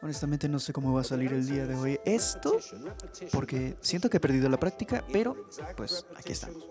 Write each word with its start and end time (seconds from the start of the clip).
Honestamente 0.00 0.48
no 0.48 0.60
sé 0.60 0.72
cómo 0.72 0.92
va 0.92 1.00
a 1.00 1.04
salir 1.04 1.32
el 1.32 1.44
día 1.48 1.66
de 1.66 1.74
hoy 1.74 1.98
esto, 2.04 2.58
porque 3.32 3.76
siento 3.80 4.08
que 4.08 4.18
he 4.18 4.20
perdido 4.20 4.48
la 4.48 4.58
práctica, 4.58 5.04
pero 5.12 5.48
pues 5.76 6.06
aquí 6.16 6.32
estamos. 6.32 6.64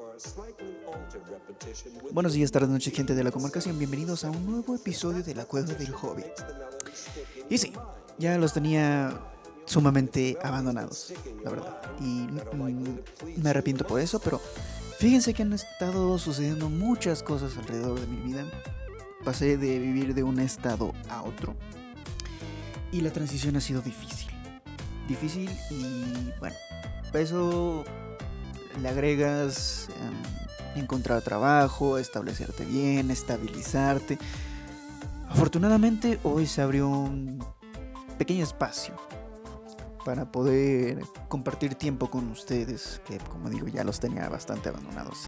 Buenos 2.11 2.33
días, 2.33 2.51
tardes, 2.51 2.69
noches, 2.69 2.93
gente 2.93 3.13
de 3.13 3.23
la 3.25 3.31
comarcación. 3.31 3.77
Bienvenidos 3.77 4.23
a 4.23 4.31
un 4.31 4.45
nuevo 4.45 4.75
episodio 4.75 5.23
de 5.23 5.35
La 5.35 5.43
Cueva 5.43 5.73
del 5.73 5.91
Hobby. 5.91 6.23
Y 7.49 7.57
sí, 7.57 7.73
ya 8.17 8.37
los 8.37 8.53
tenía 8.53 9.19
sumamente 9.65 10.37
abandonados, 10.41 11.13
la 11.43 11.49
verdad. 11.49 11.81
Y 11.99 12.27
mm, 12.27 13.43
me 13.43 13.49
arrepiento 13.49 13.85
por 13.85 13.99
eso, 13.99 14.19
pero 14.19 14.39
fíjense 14.99 15.33
que 15.33 15.41
han 15.41 15.51
estado 15.51 16.17
sucediendo 16.17 16.69
muchas 16.69 17.23
cosas 17.23 17.57
alrededor 17.57 17.99
de 17.99 18.07
mi 18.07 18.21
vida. 18.21 18.45
Pasé 19.25 19.57
de 19.57 19.79
vivir 19.79 20.13
de 20.13 20.23
un 20.23 20.39
estado 20.39 20.93
a 21.09 21.23
otro 21.23 21.57
y 22.91 23.01
la 23.01 23.11
transición 23.11 23.55
ha 23.55 23.61
sido 23.61 23.81
difícil. 23.81 24.29
Difícil 25.07 25.49
y 25.69 26.31
bueno, 26.39 26.55
eso 27.13 27.83
le 28.81 28.89
agregas 28.89 29.89
em, 29.99 30.79
encontrar 30.79 31.21
trabajo, 31.21 31.97
establecerte 31.97 32.65
bien, 32.65 33.09
estabilizarte. 33.11 34.17
Afortunadamente 35.29 36.19
hoy 36.23 36.45
se 36.45 36.61
abrió 36.61 36.87
un 36.89 37.43
pequeño 38.17 38.43
espacio 38.43 38.95
para 40.05 40.31
poder 40.31 41.01
compartir 41.27 41.75
tiempo 41.75 42.09
con 42.09 42.29
ustedes, 42.29 43.01
que 43.05 43.17
como 43.17 43.49
digo 43.49 43.67
ya 43.67 43.83
los 43.83 43.99
tenía 43.99 44.29
bastante 44.29 44.69
abandonados. 44.69 45.26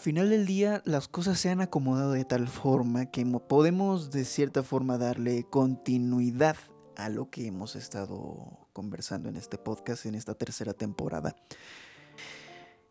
Final 0.00 0.30
del 0.30 0.46
día 0.46 0.82
las 0.84 1.06
cosas 1.06 1.38
se 1.38 1.50
han 1.50 1.60
acomodado 1.60 2.12
de 2.12 2.24
tal 2.24 2.48
forma 2.48 3.06
que 3.06 3.24
podemos 3.24 4.10
de 4.10 4.24
cierta 4.24 4.62
forma 4.62 4.98
darle 4.98 5.44
continuidad 5.44 6.56
a 6.96 7.08
lo 7.08 7.30
que 7.30 7.46
hemos 7.46 7.76
estado 7.76 8.68
conversando 8.72 9.28
en 9.28 9.36
este 9.36 9.58
podcast, 9.58 10.06
en 10.06 10.14
esta 10.14 10.34
tercera 10.34 10.74
temporada. 10.74 11.36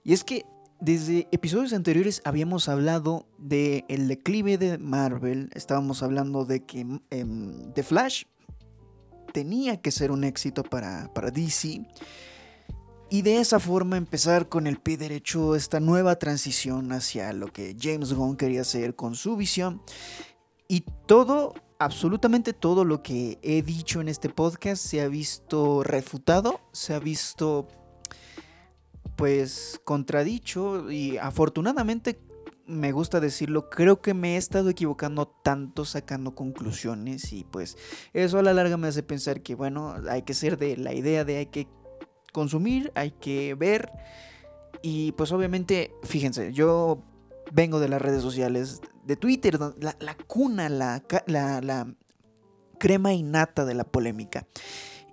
Y 0.03 0.13
es 0.13 0.23
que 0.23 0.45
desde 0.79 1.27
episodios 1.31 1.73
anteriores 1.73 2.21
habíamos 2.23 2.69
hablado 2.69 3.27
del 3.37 3.83
el 3.89 4.07
declive 4.07 4.57
de 4.57 4.77
Marvel, 4.77 5.49
estábamos 5.53 6.03
hablando 6.03 6.45
de 6.45 6.65
que 6.65 6.85
em, 7.09 7.73
The 7.73 7.83
Flash 7.83 8.23
tenía 9.33 9.81
que 9.81 9.91
ser 9.91 10.11
un 10.11 10.23
éxito 10.23 10.63
para, 10.63 11.13
para 11.13 11.31
DC 11.31 11.85
y 13.09 13.23
de 13.23 13.39
esa 13.39 13.59
forma 13.59 13.97
empezar 13.97 14.49
con 14.49 14.67
el 14.67 14.77
pie 14.77 14.97
derecho 14.97 15.55
esta 15.55 15.79
nueva 15.79 16.17
transición 16.17 16.91
hacia 16.91 17.33
lo 17.33 17.47
que 17.47 17.75
James 17.79 18.13
Gunn 18.13 18.37
quería 18.37 18.61
hacer 18.61 18.95
con 18.95 19.15
su 19.15 19.35
visión. 19.35 19.81
Y 20.67 20.81
todo, 21.07 21.55
absolutamente 21.79 22.53
todo 22.53 22.85
lo 22.85 23.01
que 23.01 23.39
he 23.41 23.63
dicho 23.63 23.99
en 23.99 24.09
este 24.09 24.29
podcast 24.29 24.85
se 24.85 25.01
ha 25.01 25.07
visto 25.07 25.81
refutado, 25.83 26.61
se 26.71 26.93
ha 26.93 26.99
visto 26.99 27.67
pues 29.15 29.81
contradicho 29.83 30.91
y 30.91 31.17
afortunadamente 31.17 32.21
me 32.67 32.91
gusta 32.91 33.19
decirlo, 33.19 33.71
creo 33.71 33.99
que 33.99 34.13
me 34.13 34.35
he 34.35 34.37
estado 34.37 34.69
equivocando 34.69 35.27
tanto 35.43 35.85
sacando 35.85 36.35
conclusiones 36.35 37.33
y 37.33 37.43
pues 37.43 37.75
eso 38.13 38.37
a 38.37 38.43
la 38.43 38.53
larga 38.53 38.77
me 38.77 38.87
hace 38.87 39.01
pensar 39.01 39.41
que 39.41 39.55
bueno, 39.55 39.95
hay 40.07 40.21
que 40.21 40.35
ser 40.35 40.57
de 40.57 40.77
la 40.77 40.93
idea 40.93 41.25
de 41.25 41.37
hay 41.37 41.47
que 41.47 41.67
consumir, 42.31 42.91
hay 42.95 43.11
que 43.11 43.55
ver. 43.55 43.91
Y 44.81 45.11
pues 45.13 45.31
obviamente, 45.31 45.91
fíjense, 46.03 46.53
yo 46.53 47.03
vengo 47.51 47.79
de 47.79 47.89
las 47.89 48.01
redes 48.01 48.21
sociales, 48.21 48.81
de 49.03 49.15
Twitter, 49.15 49.59
la, 49.59 49.95
la 49.99 50.15
cuna, 50.27 50.69
la, 50.69 51.03
la, 51.25 51.61
la 51.61 51.93
crema 52.77 53.13
innata 53.13 53.65
de 53.65 53.73
la 53.73 53.83
polémica. 53.83 54.47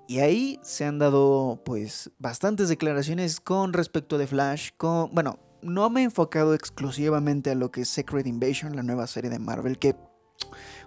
Y 0.09 0.21
ahí 0.21 0.61
se 0.63 0.85
han 0.85 0.99
dado 0.99 1.63
pues 1.65 2.11
bastantes 2.19 2.69
declaraciones 2.69 3.41
con 3.41 3.73
respecto 3.73 4.19
de 4.19 4.27
Flash, 4.27 4.71
con, 4.77 5.13
bueno, 5.13 5.41
no 5.63 5.91
me 5.91 6.03
he 6.03 6.05
enfocado 6.05 6.55
exclusivamente 6.55 7.51
a 7.51 7.55
lo 7.57 7.73
que 7.73 7.81
es 7.81 7.89
Secret 7.89 8.27
Invasion, 8.27 8.77
la 8.77 8.85
nueva 8.85 9.09
serie 9.09 9.31
de 9.31 9.41
Marvel, 9.41 9.79
que 9.79 9.97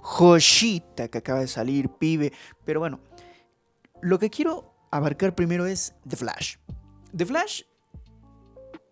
joshita 0.01 1.09
que 1.09 1.17
acaba 1.17 1.41
de 1.41 1.47
salir, 1.47 1.89
pibe, 1.89 2.31
pero 2.63 2.79
bueno, 2.79 3.01
lo 4.01 4.19
que 4.19 4.29
quiero 4.29 4.73
abarcar 4.91 5.35
primero 5.35 5.65
es 5.65 5.93
The 6.07 6.15
Flash. 6.15 6.57
The 7.15 7.25
Flash 7.25 7.63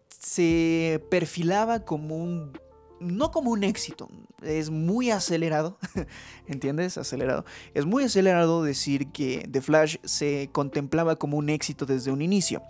se 0.09 1.03
perfilaba 1.09 1.85
como 1.85 2.17
un... 2.17 2.59
No 2.99 3.29
como 3.29 3.51
un 3.51 3.63
éxito, 3.63 4.09
es 4.41 4.71
muy 4.71 5.11
acelerado, 5.11 5.77
¿entiendes? 6.47 6.97
Acelerado. 6.97 7.45
Es 7.75 7.85
muy 7.85 8.03
acelerado 8.03 8.63
decir 8.63 9.11
que 9.11 9.47
The 9.51 9.61
Flash 9.61 9.97
se 10.03 10.49
contemplaba 10.51 11.15
como 11.15 11.37
un 11.37 11.49
éxito 11.49 11.85
desde 11.85 12.11
un 12.11 12.23
inicio. 12.23 12.63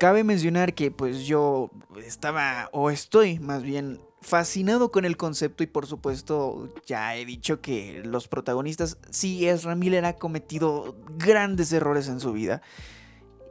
Cabe 0.00 0.24
mencionar 0.24 0.74
que 0.74 0.90
pues 0.90 1.26
yo 1.26 1.70
estaba, 2.04 2.68
o 2.72 2.90
estoy 2.90 3.38
más 3.38 3.62
bien, 3.62 4.00
fascinado 4.26 4.90
con 4.90 5.04
el 5.04 5.16
concepto 5.16 5.62
y 5.62 5.68
por 5.68 5.86
supuesto 5.86 6.74
ya 6.84 7.14
he 7.14 7.24
dicho 7.24 7.60
que 7.60 8.02
los 8.04 8.26
protagonistas, 8.26 8.98
sí, 9.08 9.46
Ezra 9.46 9.76
Miller 9.76 10.04
ha 10.04 10.16
cometido 10.16 10.96
grandes 11.16 11.72
errores 11.72 12.08
en 12.08 12.18
su 12.18 12.32
vida 12.32 12.60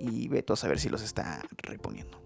y 0.01 0.27
veto 0.27 0.51
a 0.51 0.57
saber 0.57 0.77
si 0.81 0.89
los 0.89 1.01
está 1.01 1.41
reponiendo. 1.59 2.21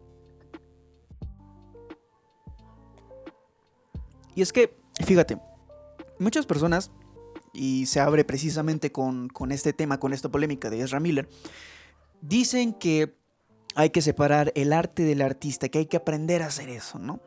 Y 4.33 4.41
es 4.41 4.51
que, 4.51 4.75
fíjate, 5.05 5.37
muchas 6.17 6.47
personas, 6.47 6.89
y 7.53 7.85
se 7.85 7.99
abre 7.99 8.23
precisamente 8.23 8.91
con, 8.91 9.29
con 9.29 9.51
este 9.51 9.73
tema, 9.73 9.99
con 9.99 10.11
esta 10.11 10.29
polémica 10.29 10.71
de 10.71 10.81
Ezra 10.81 10.99
Miller, 10.99 11.29
dicen 12.21 12.73
que 12.73 13.15
hay 13.75 13.91
que 13.91 14.01
separar 14.01 14.51
el 14.55 14.73
arte 14.73 15.03
del 15.03 15.21
artista, 15.21 15.69
que 15.69 15.77
hay 15.77 15.85
que 15.85 15.97
aprender 15.97 16.41
a 16.41 16.47
hacer 16.47 16.69
eso, 16.69 16.97
¿no? 16.97 17.19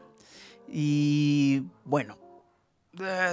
Y 0.75 1.65
bueno, 1.85 2.17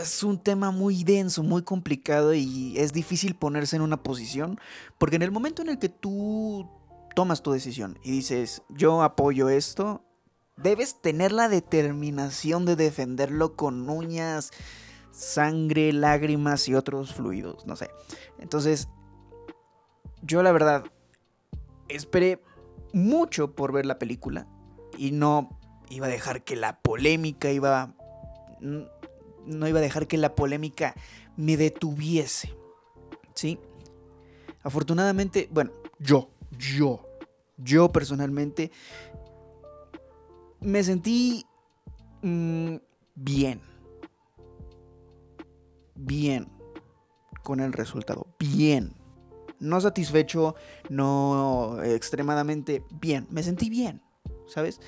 es 0.01 0.23
un 0.23 0.37
tema 0.37 0.71
muy 0.71 1.05
denso, 1.05 1.41
muy 1.41 1.63
complicado 1.63 2.33
y 2.33 2.77
es 2.77 2.91
difícil 2.91 3.33
ponerse 3.33 3.77
en 3.77 3.81
una 3.81 4.03
posición, 4.03 4.59
porque 4.97 5.15
en 5.15 5.21
el 5.21 5.31
momento 5.31 5.61
en 5.61 5.69
el 5.69 5.79
que 5.79 5.87
tú 5.87 6.69
tomas 7.15 7.41
tu 7.41 7.51
decisión 7.51 7.97
y 8.03 8.11
dices, 8.11 8.61
yo 8.69 9.01
apoyo 9.03 9.47
esto, 9.47 10.03
debes 10.57 11.01
tener 11.01 11.31
la 11.31 11.47
determinación 11.47 12.65
de 12.65 12.75
defenderlo 12.75 13.55
con 13.55 13.89
uñas, 13.89 14.51
sangre, 15.11 15.93
lágrimas 15.93 16.67
y 16.67 16.75
otros 16.75 17.13
fluidos, 17.13 17.65
no 17.65 17.77
sé. 17.77 17.89
Entonces, 18.37 18.89
yo 20.21 20.43
la 20.43 20.51
verdad 20.51 20.83
esperé 21.87 22.41
mucho 22.93 23.55
por 23.55 23.71
ver 23.71 23.85
la 23.85 23.99
película 23.99 24.47
y 24.97 25.11
no 25.11 25.58
iba 25.89 26.07
a 26.07 26.09
dejar 26.09 26.43
que 26.43 26.55
la 26.55 26.79
polémica 26.79 27.51
iba... 27.51 27.93
No 28.59 29.67
iba 29.67 29.79
a 29.79 29.81
dejar 29.81 30.07
que 30.07 30.17
la 30.17 30.35
polémica 30.35 30.95
me 31.35 31.57
detuviese. 31.57 32.53
¿Sí? 33.33 33.59
Afortunadamente, 34.63 35.47
bueno, 35.51 35.71
yo, 35.99 36.29
yo, 36.51 37.05
yo 37.57 37.91
personalmente 37.91 38.71
me 40.59 40.83
sentí 40.83 41.45
mmm, 42.21 42.75
bien. 43.15 43.61
Bien 45.95 46.59
con 47.43 47.59
el 47.59 47.73
resultado. 47.73 48.27
Bien. 48.37 48.93
No 49.59 49.81
satisfecho, 49.81 50.55
no 50.89 51.81
extremadamente 51.83 52.83
bien. 52.91 53.27
Me 53.29 53.43
sentí 53.43 53.69
bien, 53.69 54.01
¿sabes? 54.47 54.79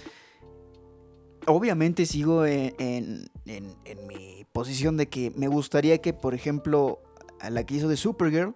Obviamente 1.48 2.06
sigo 2.06 2.46
en, 2.46 3.30
mi 3.46 4.46
posición 4.52 4.98
de 4.98 5.08
que 5.08 5.32
me 5.36 5.48
gustaría 5.48 6.00
que, 6.00 6.14
por 6.14 6.34
ejemplo, 6.34 7.02
la 7.50 7.64
que 7.66 7.76
hizo 7.76 7.88
de 7.88 7.98
Supergirl 7.98 8.56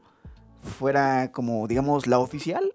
fuera 0.79 1.31
como, 1.31 1.67
digamos, 1.67 2.07
la 2.07 2.19
oficial 2.19 2.73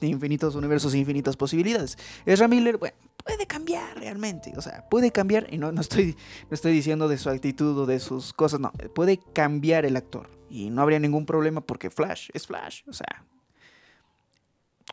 de 0.00 0.08
infinitos 0.08 0.54
universos 0.54 0.94
e 0.94 0.98
infinitas 0.98 1.36
posibilidades. 1.36 1.96
Ezra 2.26 2.48
Miller, 2.48 2.76
bueno, 2.76 2.96
puede 3.24 3.46
cambiar 3.46 3.98
realmente. 3.98 4.52
O 4.56 4.62
sea, 4.62 4.86
puede 4.88 5.10
cambiar, 5.10 5.46
y 5.52 5.58
no, 5.58 5.72
no, 5.72 5.80
estoy, 5.80 6.16
no 6.50 6.54
estoy 6.54 6.72
diciendo 6.72 7.08
de 7.08 7.18
su 7.18 7.30
actitud 7.30 7.78
o 7.78 7.86
de 7.86 7.98
sus 7.98 8.32
cosas, 8.32 8.60
no, 8.60 8.72
puede 8.94 9.18
cambiar 9.32 9.84
el 9.84 9.96
actor. 9.96 10.28
Y 10.48 10.70
no 10.70 10.82
habría 10.82 10.98
ningún 10.98 11.26
problema 11.26 11.60
porque 11.60 11.90
Flash 11.90 12.28
es 12.32 12.46
Flash. 12.46 12.82
O 12.86 12.92
sea, 12.92 13.24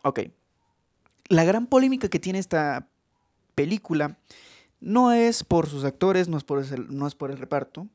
ok. 0.03 0.21
La 1.29 1.44
gran 1.44 1.67
polémica 1.67 2.09
que 2.09 2.19
tiene 2.19 2.39
esta 2.39 2.89
película 3.55 4.17
no 4.79 5.11
es 5.11 5.44
por 5.44 5.67
sus 5.67 5.85
actores, 5.85 6.27
no 6.27 6.38
es 6.38 6.44
por 6.44 6.59
el, 6.59 6.95
no 6.95 7.07
es 7.07 7.15
por 7.15 7.31
el 7.31 7.38
reparto, 7.38 7.88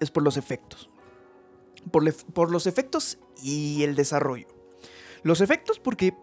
es 0.00 0.10
por 0.10 0.22
los 0.22 0.36
efectos. 0.36 0.90
Por, 1.90 2.12
por 2.32 2.50
los 2.50 2.66
efectos 2.66 3.18
y 3.42 3.82
el 3.82 3.94
desarrollo. 3.94 4.48
Los 5.22 5.40
efectos 5.40 5.78
porque 5.78 6.14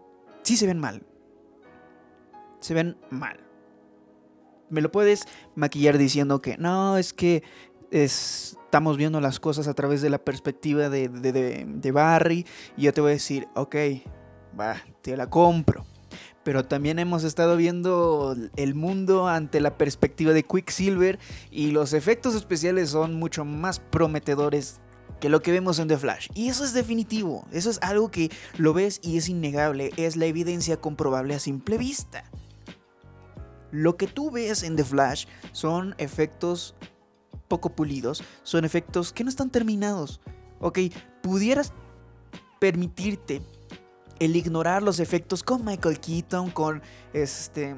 sí 0.44 0.58
se 0.58 0.68
ven 0.68 0.80
mal. 0.80 1.04
Se 2.60 2.74
ven 2.74 2.98
mal. 3.10 3.40
Me 4.70 4.82
lo 4.82 4.92
puedes 4.92 5.26
maquillar 5.56 5.98
diciendo 5.98 6.42
que 6.42 6.58
no, 6.58 6.98
es 6.98 7.14
que 7.14 7.44
estamos 7.92 8.98
viendo 8.98 9.20
las 9.20 9.40
cosas 9.40 9.68
a 9.68 9.74
través 9.74 10.02
de 10.02 10.10
la 10.10 10.20
perspectiva 10.20 10.90
de, 10.90 11.10
de, 11.10 11.92
Barry. 11.92 12.46
Y 12.78 12.84
yo 12.84 12.94
te 12.94 13.02
voy 13.02 13.12
a 13.12 13.14
decir, 13.14 13.48
ok, 13.56 13.76
va, 14.60 14.82
te 15.02 15.16
la 15.18 15.30
compro. 15.30 15.86
Pero 16.44 16.66
también 16.66 16.98
hemos 17.00 17.24
estado 17.24 17.56
viendo 17.56 18.36
el 18.56 18.74
mundo 18.74 19.28
ante 19.28 19.62
la 19.62 19.78
perspectiva 19.78 20.34
de 20.34 20.44
Quicksilver 20.44 21.20
y 21.52 21.72
los 21.72 21.94
efectos 21.94 22.34
especiales 22.36 22.90
son 22.90 23.16
mucho 23.16 23.46
más 23.46 23.80
prometedores 23.80 24.82
que 25.20 25.30
lo 25.30 25.42
que 25.42 25.52
vemos 25.52 25.78
en 25.80 25.88
The 25.88 25.98
Flash. 25.98 26.30
Y 26.34 26.50
eso 26.50 26.66
es 26.66 26.74
definitivo, 26.74 27.46
eso 27.52 27.70
es 27.70 27.80
algo 27.84 28.10
que 28.10 28.32
lo 28.58 28.74
ves 28.74 29.00
y 29.04 29.18
es 29.18 29.30
innegable, 29.30 29.92
es 29.96 30.16
la 30.16 30.26
evidencia 30.26 30.78
comprobable 30.78 31.36
a 31.36 31.40
simple 31.40 31.78
vista. 31.78 32.24
Lo 33.72 33.96
que 33.96 34.08
tú 34.08 34.32
ves 34.32 34.64
en 34.64 34.76
The 34.76 34.84
Flash 34.84 35.28
son 35.54 35.96
efectos 35.98 36.76
poco 37.48 37.76
pulidos, 37.76 38.24
son 38.44 38.66
efectos 38.66 39.14
que 39.14 39.24
no 39.24 39.30
están 39.30 39.50
terminados. 39.50 40.22
Ok, 40.60 40.80
pudieras 41.22 41.72
permitirte 42.60 43.42
el 44.22 44.36
ignorar 44.36 44.84
los 44.84 45.00
efectos 45.00 45.42
con 45.42 45.66
Michael 45.66 46.00
Keaton, 46.00 46.52
con 46.52 46.82
este 47.12 47.76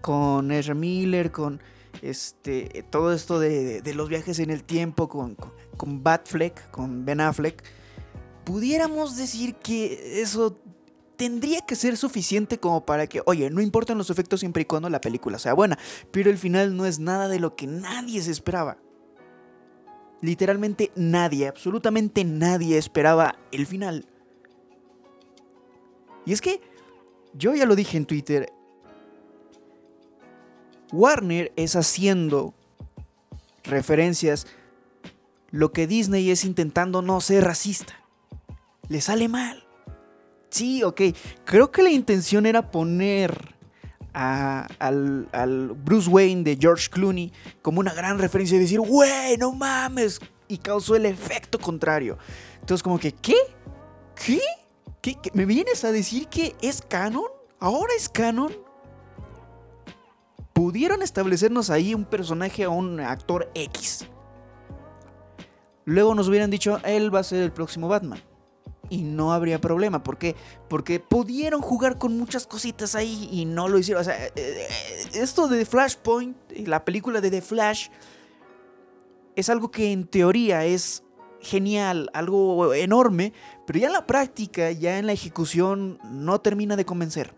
con 0.00 0.50
Ezra 0.50 0.74
Miller, 0.74 1.30
con 1.30 1.62
este 2.02 2.84
todo 2.90 3.12
esto 3.12 3.38
de, 3.38 3.80
los 3.94 4.08
viajes 4.08 4.40
en 4.40 4.50
el 4.50 4.64
tiempo, 4.64 5.08
con, 5.08 5.36
con, 5.36 5.52
con 5.76 6.02
Batfleck, 6.02 6.72
con 6.72 7.04
Ben 7.04 7.20
Affleck, 7.20 7.62
pudiéramos 8.44 9.16
decir 9.16 9.54
que 9.54 10.20
eso 10.20 10.58
tendría 11.16 11.60
que 11.60 11.76
ser 11.76 11.96
suficiente 11.96 12.58
como 12.58 12.84
para 12.84 13.06
que, 13.06 13.22
oye, 13.24 13.48
no 13.48 13.60
importan 13.60 13.96
los 13.96 14.10
efectos 14.10 14.40
siempre 14.40 14.62
y 14.62 14.66
cuando 14.66 14.90
la 14.90 15.00
película 15.00 15.38
sea 15.38 15.54
buena, 15.54 15.78
pero 16.10 16.30
el 16.30 16.38
final 16.38 16.76
no 16.76 16.84
es 16.84 16.98
nada 16.98 17.28
de 17.28 17.38
lo 17.38 17.54
que 17.54 17.68
nadie 17.68 18.20
se 18.22 18.32
esperaba. 18.32 18.78
Literalmente 20.20 20.90
nadie, 20.96 21.46
absolutamente 21.46 22.24
nadie 22.24 22.76
esperaba 22.76 23.36
el 23.52 23.66
final. 23.66 24.08
Y 26.26 26.32
es 26.32 26.40
que, 26.40 26.60
yo 27.34 27.54
ya 27.54 27.66
lo 27.66 27.76
dije 27.76 27.96
en 27.96 28.06
Twitter, 28.06 28.52
Warner 30.92 31.52
es 31.56 31.76
haciendo 31.76 32.54
referencias 33.64 34.46
lo 35.50 35.72
que 35.72 35.86
Disney 35.86 36.30
es 36.30 36.44
intentando 36.44 37.02
no 37.02 37.20
ser 37.20 37.44
racista. 37.44 37.94
Le 38.88 39.00
sale 39.00 39.28
mal. 39.28 39.64
Sí, 40.50 40.82
ok. 40.82 41.00
Creo 41.44 41.70
que 41.70 41.82
la 41.82 41.90
intención 41.90 42.46
era 42.46 42.70
poner 42.70 43.54
al, 44.12 45.76
Bruce 45.84 46.08
Wayne 46.08 46.44
de 46.44 46.56
George 46.60 46.88
Clooney 46.90 47.32
como 47.62 47.80
una 47.80 47.94
gran 47.94 48.18
referencia 48.18 48.56
y 48.56 48.60
decir, 48.60 48.80
güey, 48.80 49.36
no 49.36 49.52
mames. 49.52 50.20
Y 50.48 50.58
causó 50.58 50.96
el 50.96 51.06
efecto 51.06 51.58
contrario. 51.58 52.18
Entonces, 52.60 52.82
como 52.82 52.98
que, 52.98 53.12
¿qué? 53.12 53.36
¿Qué? 54.14 54.40
¿Me 55.32 55.44
vienes 55.44 55.84
a 55.84 55.92
decir 55.92 56.28
que 56.28 56.54
es 56.62 56.82
canon? 56.82 57.24
¿Ahora 57.58 57.92
es 57.96 58.08
canon? 58.08 58.52
Pudieron 60.52 61.02
establecernos 61.02 61.70
ahí 61.70 61.94
un 61.94 62.04
personaje 62.04 62.66
o 62.66 62.72
un 62.72 63.00
actor 63.00 63.50
X. 63.54 64.06
Luego 65.84 66.14
nos 66.14 66.28
hubieran 66.28 66.50
dicho, 66.50 66.78
él 66.84 67.14
va 67.14 67.20
a 67.20 67.24
ser 67.24 67.42
el 67.42 67.52
próximo 67.52 67.88
Batman 67.88 68.22
y 68.88 69.02
no 69.02 69.32
habría 69.32 69.60
problema. 69.60 70.02
¿Por 70.02 70.18
qué? 70.18 70.36
Porque 70.68 71.00
pudieron 71.00 71.60
jugar 71.60 71.98
con 71.98 72.16
muchas 72.16 72.46
cositas 72.46 72.94
ahí 72.94 73.28
y 73.30 73.44
no 73.44 73.68
lo 73.68 73.78
hicieron. 73.78 74.00
O 74.00 74.04
sea, 74.04 74.26
eh, 74.26 74.32
eh, 74.36 74.66
esto 75.14 75.48
de 75.48 75.66
Flashpoint, 75.66 76.36
la 76.66 76.84
película 76.84 77.20
de 77.20 77.30
The 77.30 77.42
Flash, 77.42 77.88
es 79.36 79.48
algo 79.48 79.70
que 79.70 79.92
en 79.92 80.06
teoría 80.06 80.64
es 80.64 81.02
genial, 81.40 82.10
algo 82.14 82.72
enorme, 82.74 83.32
pero 83.66 83.78
ya 83.78 83.86
en 83.86 83.92
la 83.92 84.06
práctica, 84.06 84.70
ya 84.70 84.98
en 84.98 85.06
la 85.06 85.12
ejecución, 85.12 85.98
no 86.04 86.40
termina 86.40 86.76
de 86.76 86.84
convencer. 86.84 87.34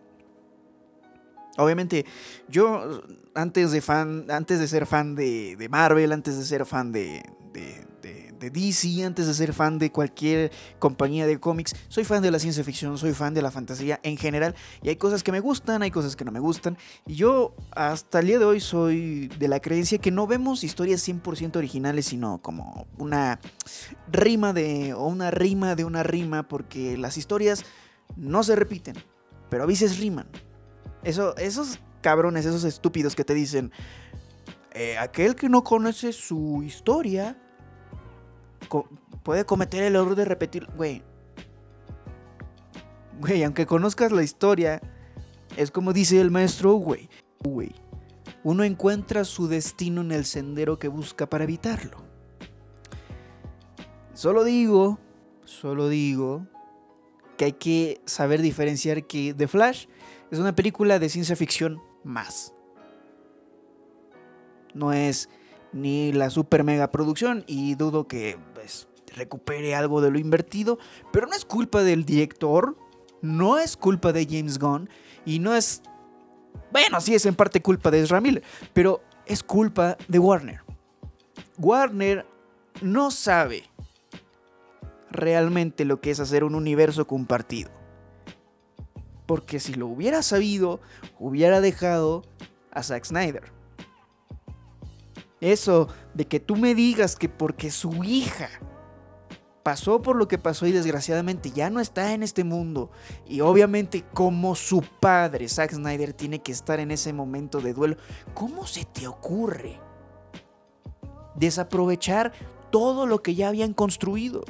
Obviamente, 1.58 2.04
yo 2.48 3.02
antes 3.34 3.70
de 3.70 3.80
fan, 3.80 4.26
antes 4.30 4.58
de 4.58 4.68
ser 4.68 4.86
fan 4.86 5.14
de, 5.14 5.56
de 5.56 5.68
Marvel, 5.68 6.12
antes 6.12 6.36
de 6.36 6.44
ser 6.44 6.66
fan 6.66 6.92
de, 6.92 7.22
de 8.50 8.60
DC, 8.60 9.04
antes 9.04 9.26
de 9.26 9.34
ser 9.34 9.52
fan 9.52 9.78
de 9.78 9.90
cualquier 9.90 10.52
compañía 10.78 11.26
de 11.26 11.38
cómics, 11.40 11.74
soy 11.88 12.04
fan 12.04 12.22
de 12.22 12.30
la 12.30 12.38
ciencia 12.38 12.62
ficción, 12.62 12.96
soy 12.98 13.12
fan 13.12 13.34
de 13.34 13.42
la 13.42 13.50
fantasía 13.50 14.00
en 14.02 14.16
general. 14.16 14.54
Y 14.82 14.88
hay 14.88 14.96
cosas 14.96 15.22
que 15.22 15.32
me 15.32 15.40
gustan, 15.40 15.82
hay 15.82 15.90
cosas 15.90 16.16
que 16.16 16.24
no 16.24 16.32
me 16.32 16.40
gustan. 16.40 16.78
Y 17.06 17.14
yo 17.14 17.54
hasta 17.72 18.20
el 18.20 18.26
día 18.26 18.38
de 18.38 18.44
hoy 18.44 18.60
soy 18.60 19.28
de 19.38 19.48
la 19.48 19.60
creencia 19.60 19.98
que 19.98 20.10
no 20.10 20.26
vemos 20.26 20.64
historias 20.64 21.06
100% 21.06 21.56
originales, 21.56 22.06
sino 22.06 22.38
como 22.38 22.86
una 22.98 23.40
rima 24.10 24.52
de, 24.52 24.94
o 24.94 25.06
una 25.06 25.30
rima 25.30 25.74
de 25.74 25.84
una 25.84 26.02
rima, 26.02 26.46
porque 26.46 26.96
las 26.96 27.16
historias 27.16 27.64
no 28.16 28.42
se 28.42 28.54
repiten, 28.54 28.96
pero 29.50 29.64
a 29.64 29.66
veces 29.66 29.98
riman. 29.98 30.28
Eso, 31.02 31.36
esos 31.36 31.80
cabrones, 32.00 32.46
esos 32.46 32.64
estúpidos 32.64 33.16
que 33.16 33.24
te 33.24 33.34
dicen, 33.34 33.72
eh, 34.72 34.98
aquel 34.98 35.34
que 35.34 35.48
no 35.48 35.64
conoce 35.64 36.12
su 36.12 36.62
historia 36.62 37.36
puede 39.22 39.44
cometer 39.44 39.82
el 39.82 39.96
error 39.96 40.14
de 40.14 40.24
repetir, 40.24 40.66
güey. 40.76 41.02
Güey, 43.20 43.44
aunque 43.44 43.66
conozcas 43.66 44.12
la 44.12 44.22
historia, 44.22 44.80
es 45.56 45.70
como 45.70 45.92
dice 45.92 46.20
el 46.20 46.30
maestro, 46.30 46.74
güey. 46.74 47.08
Güey. 47.40 47.74
Uno 48.44 48.62
encuentra 48.62 49.24
su 49.24 49.48
destino 49.48 50.02
en 50.02 50.12
el 50.12 50.24
sendero 50.24 50.78
que 50.78 50.88
busca 50.88 51.26
para 51.26 51.44
evitarlo. 51.44 51.98
Solo 54.14 54.44
digo, 54.44 54.98
solo 55.44 55.88
digo 55.88 56.46
que 57.36 57.46
hay 57.46 57.52
que 57.52 58.00
saber 58.06 58.40
diferenciar 58.40 59.06
que 59.06 59.34
The 59.34 59.48
Flash 59.48 59.86
es 60.30 60.38
una 60.38 60.54
película 60.54 60.98
de 60.98 61.08
ciencia 61.08 61.36
ficción 61.36 61.80
más. 62.02 62.54
No 64.74 64.92
es 64.92 65.28
ni 65.72 66.12
la 66.12 66.30
super 66.30 66.64
mega 66.64 66.90
producción 66.90 67.44
y 67.46 67.74
dudo 67.74 68.08
que 68.08 68.38
recupere 69.16 69.74
algo 69.74 70.00
de 70.00 70.10
lo 70.10 70.18
invertido, 70.18 70.78
pero 71.12 71.26
no 71.26 71.34
es 71.34 71.44
culpa 71.44 71.82
del 71.82 72.04
director, 72.04 72.76
no 73.22 73.58
es 73.58 73.76
culpa 73.76 74.12
de 74.12 74.26
James 74.26 74.58
Gunn 74.58 74.88
y 75.24 75.40
no 75.40 75.56
es 75.56 75.82
bueno, 76.70 77.00
sí 77.00 77.14
es 77.14 77.26
en 77.26 77.34
parte 77.34 77.62
culpa 77.62 77.90
de 77.90 78.02
Ezra 78.02 78.20
pero 78.72 79.02
es 79.24 79.42
culpa 79.42 79.96
de 80.08 80.18
Warner. 80.18 80.60
Warner 81.58 82.26
no 82.82 83.10
sabe 83.10 83.64
realmente 85.10 85.84
lo 85.84 86.00
que 86.00 86.10
es 86.10 86.20
hacer 86.20 86.44
un 86.44 86.54
universo 86.54 87.06
compartido. 87.06 87.70
Porque 89.26 89.58
si 89.58 89.74
lo 89.74 89.86
hubiera 89.86 90.22
sabido, 90.22 90.80
hubiera 91.18 91.60
dejado 91.60 92.22
a 92.70 92.82
Zack 92.82 93.04
Snyder. 93.04 93.52
Eso 95.40 95.88
de 96.14 96.26
que 96.26 96.40
tú 96.40 96.56
me 96.56 96.74
digas 96.74 97.16
que 97.16 97.28
porque 97.28 97.70
su 97.70 98.04
hija 98.04 98.48
pasó 99.66 100.00
por 100.00 100.14
lo 100.14 100.28
que 100.28 100.38
pasó 100.38 100.64
y 100.68 100.70
desgraciadamente 100.70 101.50
ya 101.50 101.70
no 101.70 101.80
está 101.80 102.14
en 102.14 102.22
este 102.22 102.44
mundo. 102.44 102.92
Y 103.26 103.40
obviamente 103.40 104.04
como 104.14 104.54
su 104.54 104.80
padre, 105.00 105.48
Zack 105.48 105.72
Snyder, 105.72 106.12
tiene 106.12 106.38
que 106.38 106.52
estar 106.52 106.78
en 106.78 106.92
ese 106.92 107.12
momento 107.12 107.60
de 107.60 107.74
duelo. 107.74 107.96
¿Cómo 108.32 108.64
se 108.68 108.84
te 108.84 109.08
ocurre 109.08 109.80
desaprovechar 111.34 112.32
todo 112.70 113.06
lo 113.06 113.22
que 113.22 113.34
ya 113.34 113.48
habían 113.48 113.74
construido? 113.74 114.44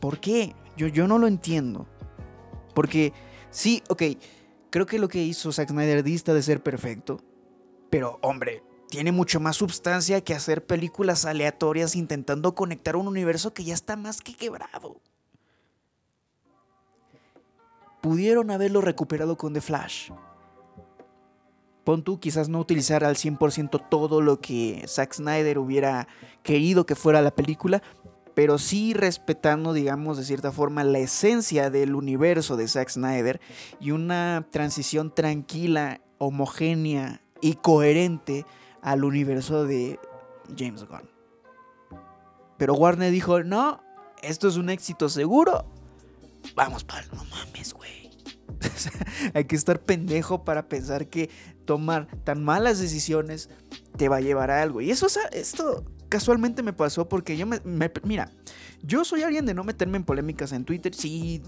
¿Por 0.00 0.20
qué? 0.20 0.54
Yo, 0.76 0.86
yo 0.86 1.08
no 1.08 1.18
lo 1.18 1.26
entiendo. 1.26 1.88
Porque 2.72 3.12
sí, 3.50 3.82
ok, 3.88 4.02
creo 4.70 4.86
que 4.86 5.00
lo 5.00 5.08
que 5.08 5.24
hizo 5.24 5.50
Zack 5.50 5.70
Snyder 5.70 6.04
dista 6.04 6.32
de 6.32 6.42
ser 6.44 6.62
perfecto 6.62 7.18
pero, 7.94 8.18
hombre, 8.22 8.64
tiene 8.94 9.10
mucho 9.10 9.40
más 9.40 9.56
sustancia 9.56 10.20
que 10.20 10.34
hacer 10.34 10.64
películas 10.64 11.24
aleatorias 11.24 11.96
intentando 11.96 12.54
conectar 12.54 12.94
un 12.94 13.08
universo 13.08 13.52
que 13.52 13.64
ya 13.64 13.74
está 13.74 13.96
más 13.96 14.20
que 14.20 14.34
quebrado. 14.34 15.00
pudieron 18.00 18.52
haberlo 18.52 18.82
recuperado 18.82 19.36
con 19.36 19.52
The 19.52 19.60
Flash. 19.60 20.10
Pon 21.82 22.04
tú 22.04 22.20
quizás 22.20 22.48
no 22.48 22.60
utilizar 22.60 23.02
al 23.02 23.16
100% 23.16 23.88
todo 23.88 24.20
lo 24.20 24.40
que 24.40 24.84
Zack 24.86 25.14
Snyder 25.14 25.58
hubiera 25.58 26.06
querido 26.44 26.86
que 26.86 26.94
fuera 26.94 27.20
la 27.20 27.34
película, 27.34 27.82
pero 28.34 28.58
sí 28.58 28.94
respetando, 28.94 29.72
digamos, 29.72 30.18
de 30.18 30.24
cierta 30.24 30.52
forma 30.52 30.84
la 30.84 31.00
esencia 31.00 31.70
del 31.70 31.96
universo 31.96 32.56
de 32.56 32.68
Zack 32.68 32.90
Snyder 32.90 33.40
y 33.80 33.90
una 33.90 34.46
transición 34.52 35.12
tranquila, 35.12 36.00
homogénea 36.18 37.22
y 37.40 37.54
coherente 37.54 38.44
al 38.84 39.02
universo 39.02 39.64
de 39.64 39.98
James 40.56 40.84
Gunn. 40.84 41.10
Pero 42.58 42.74
Warner 42.74 43.10
dijo, 43.10 43.42
no, 43.42 43.80
esto 44.22 44.46
es 44.46 44.56
un 44.56 44.68
éxito 44.68 45.08
seguro. 45.08 45.64
Vamos 46.54 46.84
para 46.84 47.06
no 47.06 47.24
mames, 47.24 47.72
güey. 47.72 48.10
Hay 49.34 49.44
que 49.46 49.56
estar 49.56 49.80
pendejo 49.80 50.44
para 50.44 50.68
pensar 50.68 51.08
que 51.08 51.30
tomar 51.64 52.06
tan 52.24 52.44
malas 52.44 52.78
decisiones 52.78 53.48
te 53.96 54.08
va 54.08 54.16
a 54.16 54.20
llevar 54.20 54.50
a 54.50 54.62
algo. 54.62 54.82
Y 54.82 54.90
eso, 54.90 55.06
esto 55.32 55.84
casualmente 56.10 56.62
me 56.62 56.74
pasó 56.74 57.08
porque 57.08 57.38
yo 57.38 57.46
me, 57.46 57.60
Mira, 58.04 58.30
yo 58.82 59.04
soy 59.04 59.22
alguien 59.22 59.46
de 59.46 59.54
no 59.54 59.64
meterme 59.64 59.96
en 59.96 60.04
polémicas 60.04 60.52
en 60.52 60.66
Twitter. 60.66 60.94
Sí, 60.94 61.42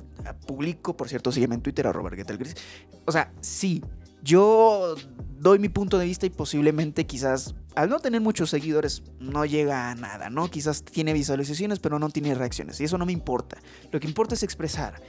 publico, 0.47 0.97
por 0.97 1.11
cierto, 1.11 1.31
sígueme 1.31 1.55
en 1.55 1.61
Twitter, 1.61 1.87
arroba 1.87 2.09
Gris. 2.09 2.57
O 3.05 3.13
sea, 3.13 3.31
sí, 3.43 3.85
yo 4.27 4.97
doy 5.39 5.59
mi 5.59 5.69
punto 5.69 5.99
de 5.99 6.07
vista 6.07 6.27
y 6.27 6.31
posiblemente 6.31 7.07
quizás 7.07 7.55
al 7.77 7.89
no 7.89 8.01
tener 8.01 8.21
muchos 8.21 8.51
seguidores 8.51 9.03
no 9.21 9.45
llega 9.45 9.91
a 9.91 9.95
nada, 9.95 10.31
¿no? 10.31 10.51
Quizás 10.51 10.83
tiene 10.83 11.13
visualizaciones 11.13 11.79
pero 11.79 11.99
no 11.99 12.11
tiene 12.11 12.35
reacciones 12.35 12.81
y 12.81 12.85
eso 12.85 12.99
no 12.99 13.07
me 13.07 13.13
importa. 13.13 13.59
Lo 13.93 14.01
que 14.01 14.09
importa 14.09 14.35
es 14.35 14.43
expresar. 14.43 15.01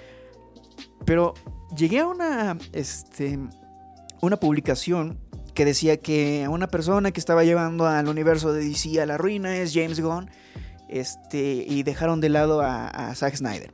Pero 1.05 1.33
llegué 1.75 1.99
a 1.99 2.07
una, 2.07 2.57
este, 2.73 3.39
una 4.21 4.37
publicación 4.37 5.19
que 5.55 5.65
decía 5.65 5.97
que 5.97 6.45
una 6.47 6.67
persona 6.67 7.11
que 7.11 7.19
estaba 7.19 7.43
llevando 7.43 7.87
al 7.87 8.07
universo 8.07 8.53
de 8.53 8.67
DC 8.67 9.01
a 9.01 9.07
la 9.07 9.17
ruina 9.17 9.57
es 9.57 9.73
James 9.73 9.99
Gunn 9.99 10.29
este, 10.89 11.65
y 11.67 11.81
dejaron 11.81 12.21
de 12.21 12.29
lado 12.29 12.61
a, 12.61 12.87
a 12.87 13.15
Zack 13.15 13.35
Snyder. 13.35 13.71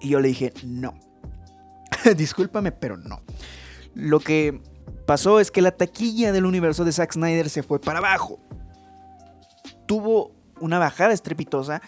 Y 0.00 0.08
yo 0.08 0.20
le 0.20 0.28
dije, 0.28 0.52
no. 0.64 1.07
Discúlpame, 2.16 2.72
pero 2.72 2.96
no. 2.96 3.22
Lo 3.94 4.20
que 4.20 4.60
pasó 5.06 5.40
es 5.40 5.50
que 5.50 5.62
la 5.62 5.72
taquilla 5.72 6.32
del 6.32 6.46
universo 6.46 6.84
de 6.84 6.92
Zack 6.92 7.12
Snyder 7.12 7.48
se 7.50 7.62
fue 7.62 7.80
para 7.80 7.98
abajo. 7.98 8.38
Tuvo 9.86 10.32
una 10.60 10.78
bajada 10.78 11.12
estrepitosa 11.12 11.80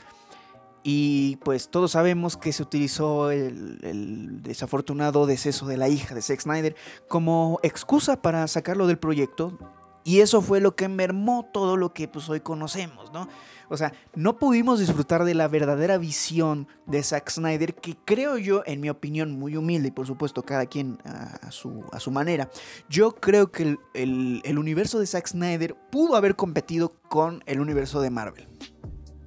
y 0.82 1.36
pues 1.36 1.68
todos 1.68 1.92
sabemos 1.92 2.36
que 2.36 2.52
se 2.52 2.62
utilizó 2.62 3.30
el, 3.30 4.42
desafortunado 4.42 5.26
deceso 5.26 5.66
de 5.66 5.76
la 5.76 5.88
hija 5.88 6.14
de 6.14 6.22
Zack 6.22 6.40
Snyder 6.40 6.76
como 7.08 7.60
excusa 7.62 8.22
para 8.22 8.46
sacarlo 8.48 8.86
del 8.86 8.98
proyecto. 8.98 9.58
Y 10.02 10.20
eso 10.20 10.40
fue 10.40 10.60
lo 10.60 10.74
que 10.76 10.88
mermó 10.88 11.48
todo 11.52 11.76
lo 11.76 11.92
que 11.92 12.08
pues 12.08 12.28
hoy 12.28 12.40
conocemos, 12.40 13.12
¿no? 13.12 13.28
O 13.68 13.76
sea, 13.76 13.92
no 14.16 14.36
pudimos 14.36 14.80
disfrutar 14.80 15.24
de 15.24 15.34
la 15.34 15.46
verdadera 15.46 15.96
visión 15.96 16.66
de 16.86 17.02
Zack 17.04 17.30
Snyder, 17.30 17.76
que 17.76 17.96
creo 18.04 18.36
yo, 18.36 18.62
en 18.66 18.80
mi 18.80 18.90
opinión 18.90 19.38
muy 19.38 19.56
humilde, 19.56 19.88
y 19.88 19.90
por 19.92 20.08
supuesto 20.08 20.42
cada 20.42 20.66
quien 20.66 20.98
a, 21.04 21.52
su, 21.52 21.84
a 21.92 22.00
su, 22.00 22.10
manera, 22.10 22.50
yo 22.88 23.14
creo 23.14 23.52
que 23.52 23.76
el, 23.94 24.40
el 24.44 24.58
universo 24.58 24.98
de 24.98 25.06
Zack 25.06 25.28
Snyder 25.28 25.76
pudo 25.92 26.16
haber 26.16 26.34
competido 26.34 26.94
con 27.08 27.44
el 27.46 27.60
universo 27.60 28.00
de 28.00 28.10
Marvel. 28.10 28.48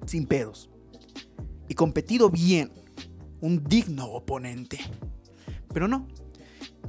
Sin 0.06 0.26
pedos. 0.26 0.70
Y 1.70 1.76
competido 1.76 2.30
bien. 2.30 2.74
Un 3.40 3.64
digno 3.64 4.08
oponente. 4.08 4.80
Pero 5.74 5.88
no. 5.88 6.08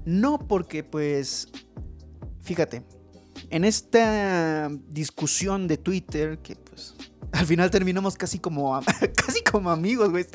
No 0.05 0.38
porque 0.38 0.83
pues... 0.83 1.49
Fíjate, 2.43 2.85
en 3.54 3.64
esta 3.64 4.68
discusión 4.88 5.68
de 5.68 5.76
Twitter, 5.76 6.38
que 6.38 6.56
pues 6.56 6.96
al 7.30 7.46
final 7.46 7.70
terminamos 7.70 8.16
casi 8.16 8.40
como, 8.40 8.80
casi 9.14 9.44
como 9.44 9.70
amigos, 9.70 10.11
güey. 10.11 10.26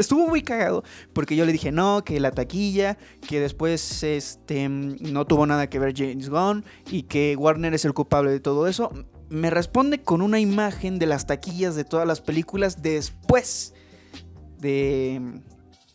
estuvo 0.00 0.26
muy 0.26 0.42
cagado 0.42 0.82
porque 1.12 1.36
yo 1.36 1.44
le 1.44 1.52
dije, 1.52 1.70
no, 1.70 2.02
que 2.04 2.18
la 2.18 2.32
taquilla, 2.32 2.98
que 3.28 3.38
después 3.38 4.02
este, 4.02 4.68
no 4.68 5.26
tuvo 5.28 5.46
nada 5.46 5.70
que 5.70 5.78
ver 5.78 5.94
James 5.96 6.28
Gunn 6.28 6.64
y 6.90 7.04
que 7.04 7.36
Warner 7.36 7.72
es 7.72 7.84
el 7.84 7.94
culpable 7.94 8.32
de 8.32 8.40
todo 8.40 8.66
eso. 8.66 8.90
Me 9.28 9.48
responde 9.50 10.02
con 10.02 10.20
una 10.20 10.40
imagen 10.40 10.98
de 10.98 11.06
las 11.06 11.26
taquillas 11.26 11.76
de 11.76 11.84
todas 11.84 12.06
las 12.06 12.20
películas 12.20 12.82
después 12.82 13.74
de, 14.58 15.40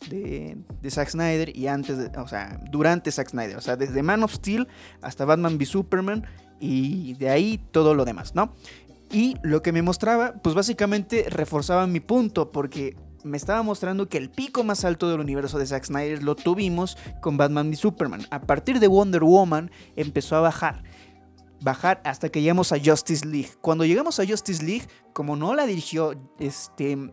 de, 0.08 0.56
de 0.80 0.90
Zack 0.90 1.10
Snyder 1.10 1.54
y 1.54 1.66
antes, 1.66 1.98
de, 1.98 2.18
o 2.18 2.28
sea, 2.28 2.58
durante 2.70 3.12
Zack 3.12 3.28
Snyder. 3.28 3.58
O 3.58 3.60
sea, 3.60 3.76
desde 3.76 4.02
Man 4.02 4.22
of 4.22 4.32
Steel 4.32 4.66
hasta 5.02 5.26
Batman 5.26 5.56
v 5.56 5.66
Superman 5.66 6.26
y 6.60 7.14
de 7.14 7.30
ahí 7.30 7.60
todo 7.70 7.94
lo 7.94 8.04
demás, 8.04 8.34
¿no? 8.34 8.52
Y 9.10 9.36
lo 9.42 9.62
que 9.62 9.72
me 9.72 9.82
mostraba, 9.82 10.34
pues 10.42 10.54
básicamente 10.54 11.26
reforzaba 11.28 11.86
mi 11.86 12.00
punto, 12.00 12.50
porque 12.50 12.96
me 13.26 13.36
estaba 13.36 13.62
mostrando 13.62 14.08
que 14.08 14.18
el 14.18 14.30
pico 14.30 14.64
más 14.64 14.84
alto 14.84 15.08
del 15.08 15.20
universo 15.20 15.58
de 15.58 15.66
Zack 15.66 15.84
Snyder 15.84 16.22
lo 16.22 16.36
tuvimos 16.36 16.96
con 17.20 17.36
Batman 17.36 17.72
y 17.72 17.76
Superman. 17.76 18.26
A 18.30 18.40
partir 18.40 18.80
de 18.80 18.88
Wonder 18.88 19.22
Woman 19.22 19.70
empezó 19.96 20.36
a 20.36 20.40
bajar. 20.40 20.82
Bajar 21.60 22.00
hasta 22.04 22.28
que 22.28 22.40
llegamos 22.40 22.72
a 22.72 22.78
Justice 22.82 23.26
League. 23.26 23.50
Cuando 23.60 23.84
llegamos 23.84 24.20
a 24.20 24.26
Justice 24.26 24.64
League, 24.64 24.86
como 25.12 25.36
no 25.36 25.54
la 25.54 25.66
dirigió 25.66 26.14
este, 26.38 27.12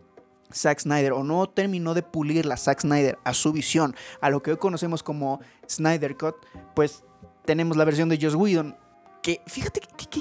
Zack 0.52 0.80
Snyder 0.80 1.12
o 1.12 1.24
no 1.24 1.48
terminó 1.48 1.94
de 1.94 2.02
pulir 2.02 2.46
la 2.46 2.56
Zack 2.56 2.82
Snyder 2.82 3.18
a 3.24 3.34
su 3.34 3.52
visión, 3.52 3.96
a 4.20 4.30
lo 4.30 4.42
que 4.42 4.52
hoy 4.52 4.56
conocemos 4.58 5.02
como 5.02 5.40
Snyder 5.68 6.16
Cut, 6.16 6.36
pues 6.74 7.04
tenemos 7.44 7.76
la 7.76 7.84
versión 7.84 8.08
de 8.08 8.18
Joss 8.20 8.34
Whedon. 8.34 8.76
Que 9.24 9.40
fíjate 9.46 9.80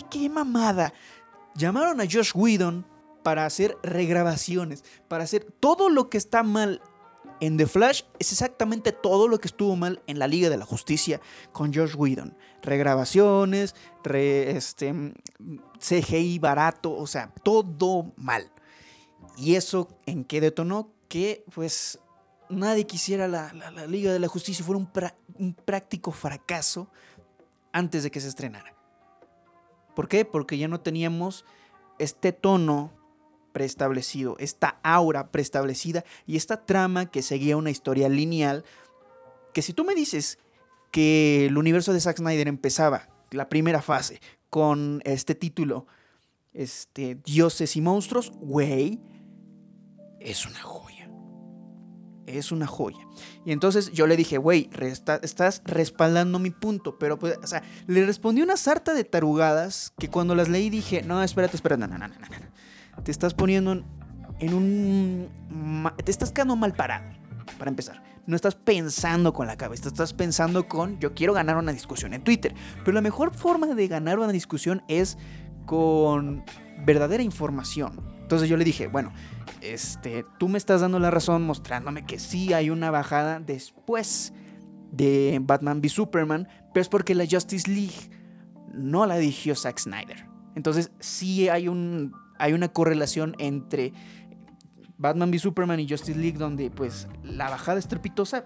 qué 0.10 0.30
mamada. 0.30 0.94
Llamaron 1.56 2.00
a 2.00 2.06
Josh 2.06 2.32
Whedon 2.34 2.88
para 3.22 3.46
hacer 3.46 3.78
regrabaciones, 3.84 4.86
para 5.10 5.26
hacer 5.26 5.44
todo 5.60 5.90
lo 5.90 6.10
que 6.10 6.18
está 6.18 6.42
mal 6.42 6.82
en 7.42 7.58
The 7.58 7.68
Flash 7.68 8.04
es 8.18 8.32
exactamente 8.32 8.94
todo 8.94 9.28
lo 9.28 9.42
que 9.42 9.50
estuvo 9.50 9.76
mal 9.76 10.02
en 10.08 10.20
la 10.20 10.28
Liga 10.28 10.50
de 10.50 10.56
la 10.56 10.66
Justicia 10.66 11.20
con 11.52 11.74
Josh 11.74 11.96
Whedon. 11.98 12.38
Regrabaciones, 12.62 13.76
este, 14.06 15.14
CGI 15.80 16.40
barato, 16.40 16.96
o 16.96 17.06
sea, 17.06 17.34
todo 17.44 18.14
mal. 18.16 18.50
Y 19.36 19.56
eso 19.56 19.90
en 20.06 20.24
qué 20.24 20.40
detonó 20.40 20.94
que 21.10 21.44
pues 21.54 22.00
nadie 22.48 22.88
quisiera 22.88 23.28
la, 23.28 23.52
Liga 23.86 24.14
de 24.14 24.20
la 24.20 24.30
Justicia, 24.30 24.64
fuera 24.64 24.80
un, 24.80 24.90
un 25.38 25.54
práctico 25.54 26.14
fracaso 26.14 26.90
antes 27.74 28.04
de 28.04 28.12
que 28.12 28.22
se 28.22 28.30
estrenara. 28.30 28.74
¿Por 29.96 30.08
qué? 30.08 30.26
Porque 30.26 30.58
ya 30.58 30.68
no 30.68 30.80
teníamos 30.82 31.46
este 32.00 32.32
tono 32.32 32.92
preestablecido, 33.52 34.36
esta 34.40 34.80
aura 34.84 35.32
preestablecida 35.32 36.04
y 36.26 36.38
esta 36.38 36.66
trama 36.66 37.10
que 37.12 37.22
seguía 37.22 37.58
una 37.58 37.70
historia 37.70 38.10
lineal. 38.10 38.66
Que 39.54 39.62
si 39.62 39.74
tú 39.74 39.84
me 39.86 39.96
dices 39.96 40.40
que 40.92 41.46
el 41.46 41.58
universo 41.58 41.94
de 41.94 42.02
Zack 42.02 42.18
Snyder 42.18 42.48
empezaba, 42.48 43.10
la 43.32 43.50
primera 43.50 43.82
fase, 43.82 44.20
con 44.50 45.02
este 45.06 45.36
título, 45.36 45.88
este, 46.54 47.16
Dioses 47.16 47.76
y 47.76 47.82
Monstruos, 47.82 48.32
güey, 48.36 49.02
es 50.20 50.46
una 50.46 50.62
joya 50.62 50.93
es 52.28 52.52
una 52.52 52.68
joya. 52.68 53.08
Y 53.46 53.52
entonces 53.52 53.92
yo 53.92 54.08
le 54.08 54.16
dije, 54.16 54.38
güey, 54.38 54.70
estás 54.80 55.62
respaldando 55.66 56.40
mi 56.40 56.50
punto. 56.52 56.98
Pero, 56.98 57.20
pues, 57.20 57.38
o 57.44 57.48
sea, 57.48 57.64
le 57.88 58.06
respondí 58.06 58.42
una 58.42 58.58
sarta 58.58 58.94
de 58.94 59.04
tarugadas 59.04 59.94
que 59.98 60.10
cuando 60.10 60.36
las 60.36 60.50
leí 60.50 60.70
dije, 60.70 61.04
no, 61.04 61.22
espérate, 61.24 61.56
espérate, 61.56 61.82
no, 61.82 61.88
no, 61.88 61.98
no, 61.98 62.08
no, 62.08 62.16
no. 62.20 63.04
Te 63.04 63.12
estás 63.12 63.34
poniendo 63.34 63.84
en 64.40 64.54
un... 64.54 65.94
Te 66.04 66.12
estás 66.12 66.32
quedando 66.32 66.56
mal 66.56 66.74
parado, 66.74 67.06
para 67.58 67.70
empezar. 67.70 68.04
No 68.26 68.36
estás 68.36 68.56
pensando 68.56 69.34
con 69.34 69.48
la 69.48 69.58
cabeza, 69.58 69.90
estás 69.90 70.14
pensando 70.14 70.68
con, 70.68 70.98
yo 71.00 71.14
quiero 71.14 71.34
ganar 71.34 71.58
una 71.58 71.74
discusión 71.74 72.14
en 72.14 72.24
Twitter. 72.24 72.56
Pero 72.80 72.94
la 72.94 73.02
mejor 73.02 73.36
forma 73.36 73.68
de 73.68 73.88
ganar 73.88 74.20
una 74.20 74.32
discusión 74.32 74.84
es 74.88 75.18
con 75.66 76.44
verdadera 76.86 77.24
información 77.24 78.13
entonces 78.24 78.50
yo 78.50 78.58
le 78.58 78.64
dije, 78.64 78.88
bueno, 78.88 79.12
este, 79.62 80.26
tú 80.40 80.48
me 80.48 80.58
estás 80.58 80.82
dando 80.82 80.98
la 80.98 81.12
razón 81.12 81.44
mostrándome 81.44 82.06
que 82.06 82.20
sí 82.20 82.54
hay 82.54 82.70
una 82.70 82.90
bajada 82.90 83.40
después 83.40 84.34
de 84.92 85.40
Batman 85.42 85.80
v 85.80 85.90
Superman, 85.90 86.48
pero 86.74 86.82
es 86.82 86.90
porque 86.90 87.16
la 87.16 87.26
Justice 87.30 87.70
League 87.70 88.10
no 88.74 89.06
la 89.06 89.18
dirigió 89.18 89.56
Zack 89.56 89.78
Snyder. 89.78 90.26
Entonces 90.56 90.92
sí 91.00 91.50
hay, 91.50 91.68
un, 91.68 92.14
hay 92.40 92.54
una 92.54 92.70
correlación 92.70 93.36
entre 93.40 93.92
Batman 94.98 95.30
v 95.30 95.40
Superman 95.40 95.82
y 95.82 95.90
Justice 95.90 96.18
League 96.18 96.38
donde 96.38 96.72
pues 96.72 97.10
la 97.24 97.50
bajada 97.50 97.78
estrepitosa 97.78 98.46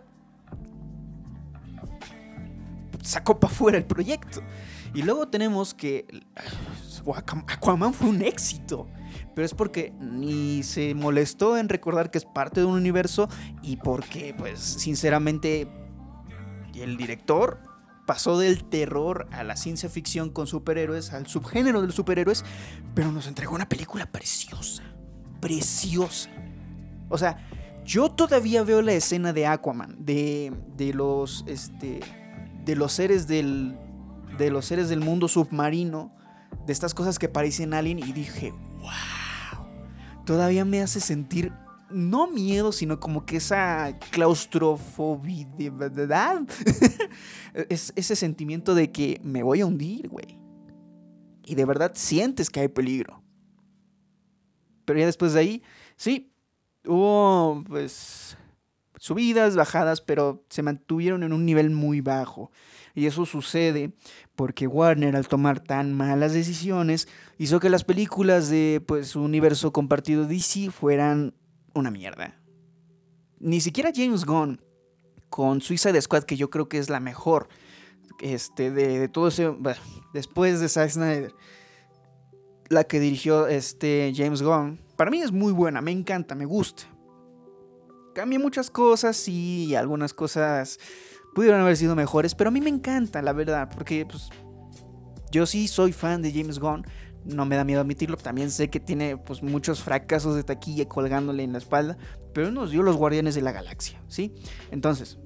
sacó 3.03 3.39
para 3.39 3.53
fuera 3.53 3.77
el 3.77 3.85
proyecto. 3.85 4.41
Y 4.93 5.03
luego 5.03 5.27
tenemos 5.27 5.73
que 5.73 6.07
Aquaman 7.47 7.93
fue 7.93 8.09
un 8.09 8.21
éxito. 8.21 8.87
Pero 9.33 9.45
es 9.45 9.53
porque 9.53 9.93
ni 9.99 10.63
se 10.63 10.93
molestó 10.95 11.57
en 11.57 11.69
recordar 11.69 12.11
que 12.11 12.17
es 12.17 12.25
parte 12.25 12.59
de 12.59 12.65
un 12.65 12.75
universo 12.75 13.29
y 13.61 13.77
porque, 13.77 14.35
pues, 14.37 14.59
sinceramente, 14.59 15.67
el 16.75 16.97
director 16.97 17.61
pasó 18.05 18.39
del 18.39 18.63
terror 18.63 19.27
a 19.31 19.43
la 19.43 19.55
ciencia 19.55 19.89
ficción 19.89 20.29
con 20.29 20.47
superhéroes, 20.47 21.13
al 21.13 21.27
subgénero 21.27 21.81
de 21.81 21.87
los 21.87 21.95
superhéroes, 21.95 22.45
pero 22.95 23.11
nos 23.11 23.27
entregó 23.27 23.53
una 23.53 23.69
película 23.69 24.05
preciosa. 24.07 24.83
Preciosa. 25.39 26.29
O 27.09 27.17
sea, 27.17 27.37
yo 27.85 28.09
todavía 28.09 28.63
veo 28.63 28.81
la 28.81 28.93
escena 28.93 29.33
de 29.33 29.45
Aquaman, 29.45 29.95
de, 29.99 30.53
de 30.75 30.93
los, 30.93 31.45
este, 31.47 31.99
de 32.65 32.75
los 32.75 32.93
seres 32.93 33.27
del, 33.27 33.77
de 34.37 34.49
los 34.51 34.65
seres 34.65 34.89
del 34.89 34.99
mundo 35.01 35.27
submarino, 35.27 36.11
de 36.65 36.73
estas 36.73 36.93
cosas 36.93 37.19
que 37.19 37.29
parecen 37.29 37.73
alien 37.73 37.99
y 37.99 38.11
dije, 38.11 38.51
wow, 38.79 39.65
todavía 40.25 40.65
me 40.65 40.81
hace 40.81 40.99
sentir 40.99 41.53
no 41.89 42.27
miedo, 42.27 42.71
sino 42.71 42.99
como 42.99 43.25
que 43.25 43.37
esa 43.37 43.97
claustrofobia, 44.11 45.47
¿verdad? 45.71 46.41
es 47.69 47.93
ese 47.95 48.15
sentimiento 48.15 48.75
de 48.75 48.91
que 48.91 49.21
me 49.23 49.43
voy 49.43 49.61
a 49.61 49.65
hundir, 49.65 50.09
güey. 50.09 50.37
Y 51.45 51.55
de 51.55 51.65
verdad 51.65 51.93
sientes 51.95 52.49
que 52.49 52.59
hay 52.59 52.67
peligro. 52.67 53.23
Pero 54.83 54.99
ya 54.99 55.05
después 55.05 55.33
de 55.33 55.39
ahí, 55.39 55.63
sí, 55.95 56.33
hubo 56.85 57.63
pues 57.67 58.37
subidas, 58.99 59.55
bajadas, 59.55 60.01
pero 60.01 60.43
se 60.49 60.61
mantuvieron 60.61 61.23
en 61.23 61.33
un 61.33 61.45
nivel 61.45 61.69
muy 61.69 62.01
bajo. 62.01 62.51
Y 62.93 63.05
eso 63.05 63.25
sucede 63.25 63.93
porque 64.35 64.67
Warner 64.67 65.15
al 65.15 65.27
tomar 65.27 65.59
tan 65.59 65.93
malas 65.93 66.33
decisiones 66.33 67.07
hizo 67.37 67.59
que 67.59 67.69
las 67.69 67.83
películas 67.83 68.49
de 68.49 68.83
pues 68.85 69.09
su 69.09 69.21
universo 69.21 69.71
compartido 69.71 70.25
DC 70.25 70.71
fueran 70.71 71.35
una 71.73 71.91
mierda. 71.91 72.39
Ni 73.39 73.61
siquiera 73.61 73.91
James 73.93 74.25
Gunn 74.25 74.61
con 75.29 75.61
Suicide 75.61 76.01
Squad 76.01 76.23
que 76.23 76.37
yo 76.37 76.49
creo 76.49 76.69
que 76.69 76.79
es 76.79 76.89
la 76.89 76.99
mejor 76.99 77.49
este 78.19 78.71
de, 78.71 79.07
todo 79.09 79.27
ese 79.27 79.53
después 80.13 80.59
de 80.59 80.69
Zack 80.69 80.89
Snyder 80.89 81.33
la 82.69 82.85
que 82.85 82.99
dirigió 82.99 83.47
este 83.47 84.11
James 84.15 84.41
Gunn 84.41 84.79
para 84.97 85.11
mí 85.11 85.21
es 85.21 85.31
muy 85.31 85.53
buena, 85.53 85.79
me 85.79 85.91
encanta, 85.91 86.33
me 86.33 86.45
gusta. 86.45 86.83
Cambia 88.17 88.39
muchas 88.39 88.71
cosas 88.71 89.27
y 89.27 89.75
algunas 89.75 90.11
cosas 90.11 90.79
pudieron 91.35 91.61
haber 91.61 91.77
sido 91.77 91.95
mejores, 91.95 92.33
pero 92.33 92.47
a 92.47 92.51
mí 92.51 92.61
me 92.61 92.69
encanta, 92.71 93.21
la 93.21 93.31
verdad, 93.31 93.69
porque 93.71 94.07
pues, 94.07 94.29
yo 95.29 95.45
sí 95.45 95.67
soy 95.67 95.91
fan 95.93 96.23
de 96.23 96.31
James 96.31 96.57
Gunn, 96.57 96.83
no 97.25 97.45
me 97.45 97.55
da 97.55 97.63
miedo 97.63 97.79
admitirlo, 97.79 98.17
también 98.17 98.49
sé 98.49 98.71
que 98.71 98.79
tiene 98.79 99.17
pues, 99.17 99.43
muchos 99.43 99.83
fracasos 99.83 100.35
de 100.35 100.43
taquilla 100.43 100.87
colgándole 100.87 101.43
en 101.43 101.51
la 101.51 101.59
espalda, 101.59 101.95
pero 102.33 102.49
nos 102.49 102.71
dio 102.71 102.81
los 102.81 102.97
Guardianes 102.97 103.35
de 103.35 103.43
la 103.43 103.51
Galaxia, 103.51 104.01
¿sí? 104.07 104.33
Entonces, 104.71 105.19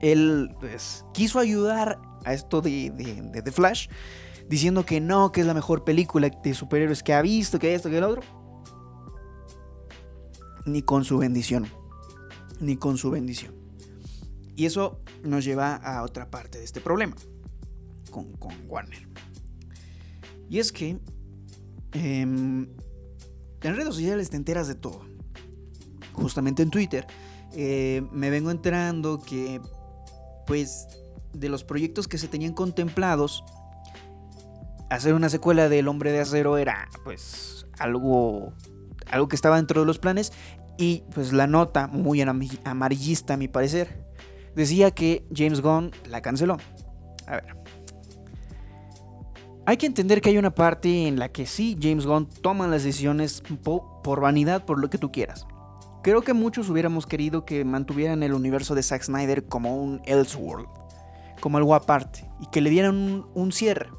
él 0.00 0.54
pues, 0.60 1.04
quiso 1.12 1.40
ayudar 1.40 1.98
a 2.24 2.32
esto 2.32 2.60
de, 2.60 2.92
de, 2.92 3.42
de, 3.42 3.50
Flash, 3.50 3.88
diciendo 4.48 4.86
que 4.86 5.00
no, 5.00 5.32
que 5.32 5.40
es 5.40 5.48
la 5.48 5.54
mejor 5.54 5.82
película 5.82 6.30
de 6.30 6.54
superhéroes 6.54 7.02
que 7.02 7.12
ha 7.12 7.22
visto, 7.22 7.58
que 7.58 7.74
esto, 7.74 7.90
que 7.90 7.98
el 7.98 8.04
otro. 8.04 8.22
Ni 10.66 10.82
con 10.82 11.04
su 11.04 11.18
bendición. 11.18 11.66
Ni 12.60 12.76
con 12.76 12.98
su 12.98 13.10
bendición. 13.10 13.54
Y 14.56 14.66
eso 14.66 15.00
nos 15.22 15.44
lleva 15.44 15.76
a 15.76 16.02
otra 16.02 16.30
parte 16.30 16.58
de 16.58 16.64
este 16.64 16.80
problema 16.80 17.16
con, 18.10 18.36
Warner. 18.68 19.08
Y 20.48 20.58
es 20.58 20.72
que 20.72 20.98
em, 21.92 22.68
en 23.62 23.76
redes 23.76 23.94
sociales 23.94 24.30
te 24.30 24.36
enteras 24.36 24.68
de 24.68 24.74
todo. 24.74 25.02
Justamente 26.12 26.62
en 26.62 26.70
Twitter 26.70 27.06
eh, 27.54 28.02
me 28.12 28.30
vengo 28.30 28.50
enterando 28.50 29.20
que, 29.20 29.60
pues, 30.46 30.88
de 31.32 31.48
los 31.48 31.64
proyectos 31.64 32.08
que 32.08 32.18
se 32.18 32.28
tenían 32.28 32.52
contemplados, 32.52 33.44
hacer 34.90 35.14
una 35.14 35.28
secuela 35.28 35.68
del 35.68 35.88
Hombre 35.88 36.12
de 36.12 36.20
Acero 36.20 36.58
era, 36.58 36.88
pues, 37.04 37.66
algo, 37.78 38.52
algo 39.10 39.28
que 39.28 39.36
estaba 39.36 39.56
dentro 39.56 39.80
de 39.80 39.86
los 39.86 39.98
planes. 39.98 40.32
Y, 40.78 41.04
pues, 41.14 41.32
la 41.32 41.46
nota, 41.46 41.86
muy 41.86 42.22
amarillista 42.64 43.34
a 43.34 43.36
mi 43.36 43.48
parecer, 43.48 44.04
decía 44.54 44.90
que 44.90 45.26
James 45.34 45.60
Gunn 45.60 45.92
la 46.08 46.22
canceló. 46.22 46.56
A 47.26 47.32
ver. 47.32 47.56
Hay 49.66 49.76
que 49.76 49.86
entender 49.86 50.20
que 50.20 50.30
hay 50.30 50.38
una 50.38 50.54
parte 50.54 51.06
en 51.06 51.18
la 51.18 51.28
que 51.28 51.46
sí, 51.46 51.78
James 51.80 52.06
Gunn 52.06 52.28
toma 52.40 52.66
las 52.66 52.82
decisiones 52.82 53.42
por 53.62 54.20
vanidad, 54.20 54.64
por 54.64 54.80
lo 54.80 54.90
que 54.90 54.98
tú 54.98 55.12
quieras. 55.12 55.46
Creo 56.02 56.22
que 56.22 56.32
muchos 56.32 56.70
hubiéramos 56.70 57.06
querido 57.06 57.44
que 57.44 57.62
mantuvieran 57.64 58.22
el 58.22 58.32
universo 58.32 58.74
de 58.74 58.82
Zack 58.82 59.02
Snyder 59.02 59.44
como 59.44 59.76
un 59.76 60.00
Elseworld, 60.06 60.66
como 61.40 61.58
algo 61.58 61.74
aparte, 61.74 62.28
y 62.40 62.46
que 62.46 62.62
le 62.62 62.70
dieran 62.70 62.96
un, 62.96 63.26
un 63.34 63.52
cierre. 63.52 63.90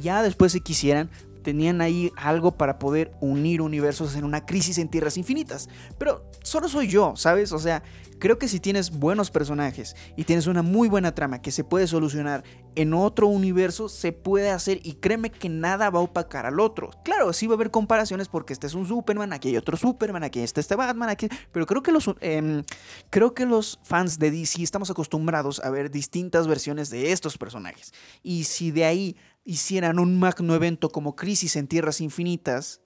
Ya 0.00 0.22
después, 0.22 0.52
si 0.52 0.62
quisieran, 0.62 1.10
tenían 1.42 1.80
ahí 1.80 2.12
algo 2.16 2.52
para 2.52 2.78
poder 2.78 3.12
unir 3.20 3.60
universos 3.60 4.16
en 4.16 4.24
una 4.24 4.46
crisis 4.46 4.78
en 4.78 4.88
tierras 4.88 5.16
infinitas. 5.16 5.68
Pero 5.98 6.24
solo 6.42 6.68
soy 6.68 6.88
yo, 6.88 7.14
¿sabes? 7.16 7.52
O 7.52 7.58
sea, 7.58 7.82
creo 8.22 8.38
que 8.38 8.46
si 8.46 8.60
tienes 8.60 8.90
buenos 8.90 9.32
personajes 9.32 9.96
y 10.16 10.22
tienes 10.22 10.46
una 10.46 10.62
muy 10.62 10.88
buena 10.88 11.12
trama 11.12 11.42
que 11.42 11.50
se 11.50 11.64
puede 11.64 11.88
solucionar 11.88 12.44
en 12.76 12.94
otro 12.94 13.26
universo, 13.26 13.88
se 13.88 14.12
puede 14.12 14.50
hacer 14.50 14.78
y 14.84 14.94
créeme 14.94 15.30
que 15.30 15.48
nada 15.48 15.90
va 15.90 15.98
a 15.98 16.02
opacar 16.02 16.46
al 16.46 16.60
otro. 16.60 16.90
Claro, 17.04 17.32
sí 17.32 17.48
va 17.48 17.54
a 17.54 17.56
haber 17.56 17.72
comparaciones 17.72 18.28
porque 18.28 18.52
este 18.52 18.68
es 18.68 18.74
un 18.74 18.86
Superman, 18.86 19.32
aquí 19.32 19.48
hay 19.48 19.56
otro 19.56 19.76
Superman, 19.76 20.22
aquí 20.22 20.38
está 20.38 20.60
este 20.60 20.76
Batman, 20.76 21.08
aquí... 21.08 21.28
Pero 21.50 21.66
creo 21.66 21.82
que 21.82 21.90
los, 21.90 22.08
em, 22.20 22.62
creo 23.10 23.34
que 23.34 23.44
los 23.44 23.80
fans 23.82 24.20
de 24.20 24.30
DC 24.30 24.62
estamos 24.62 24.88
acostumbrados 24.88 25.58
a 25.58 25.70
ver 25.70 25.90
distintas 25.90 26.46
versiones 26.46 26.90
de 26.90 27.10
estos 27.10 27.36
personajes. 27.36 27.92
Y 28.22 28.44
si 28.44 28.70
de 28.70 28.84
ahí 28.84 29.16
hicieran 29.44 29.98
un 29.98 30.18
magno 30.18 30.54
evento 30.54 30.90
como 30.90 31.16
Crisis 31.16 31.56
en 31.56 31.68
Tierras 31.68 32.00
Infinitas 32.00 32.80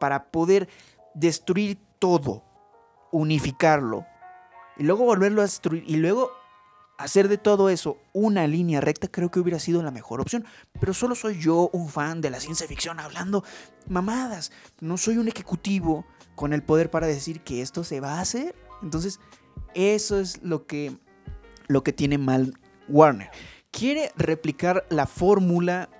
para 0.00 0.30
poder 0.30 0.68
destruir 1.14 1.78
todo, 1.98 2.44
unificarlo 3.10 4.06
y 4.76 4.84
luego 4.84 5.04
volverlo 5.04 5.42
a 5.42 5.44
destruir 5.44 5.84
y 5.86 5.96
luego 5.96 6.30
hacer 6.98 7.28
de 7.28 7.38
todo 7.38 7.68
eso 7.68 7.98
una 8.12 8.46
línea 8.46 8.80
recta, 8.80 9.08
creo 9.08 9.30
que 9.30 9.40
hubiera 9.40 9.58
sido 9.58 9.82
la 9.82 9.90
mejor 9.90 10.20
opción. 10.20 10.44
Pero 10.78 10.94
solo 10.94 11.14
soy 11.14 11.40
yo 11.40 11.68
un 11.72 11.88
fan 11.88 12.20
de 12.20 12.30
la 12.30 12.40
ciencia 12.40 12.66
ficción 12.66 13.00
hablando 13.00 13.44
mamadas. 13.88 14.52
No 14.80 14.96
soy 14.96 15.18
un 15.18 15.28
ejecutivo 15.28 16.06
con 16.34 16.52
el 16.52 16.62
poder 16.62 16.90
para 16.90 17.06
decir 17.06 17.40
que 17.40 17.60
esto 17.60 17.84
se 17.84 18.00
va 18.00 18.14
a 18.14 18.20
hacer. 18.20 18.54
Entonces, 18.82 19.20
eso 19.74 20.18
es 20.18 20.42
lo 20.42 20.66
que, 20.66 20.96
lo 21.66 21.82
que 21.82 21.92
tiene 21.92 22.18
mal 22.18 22.54
Warner 22.88 23.30
quiere 23.82 24.12
replicar 24.16 24.86
la 24.90 25.08
fórmula 25.08 25.90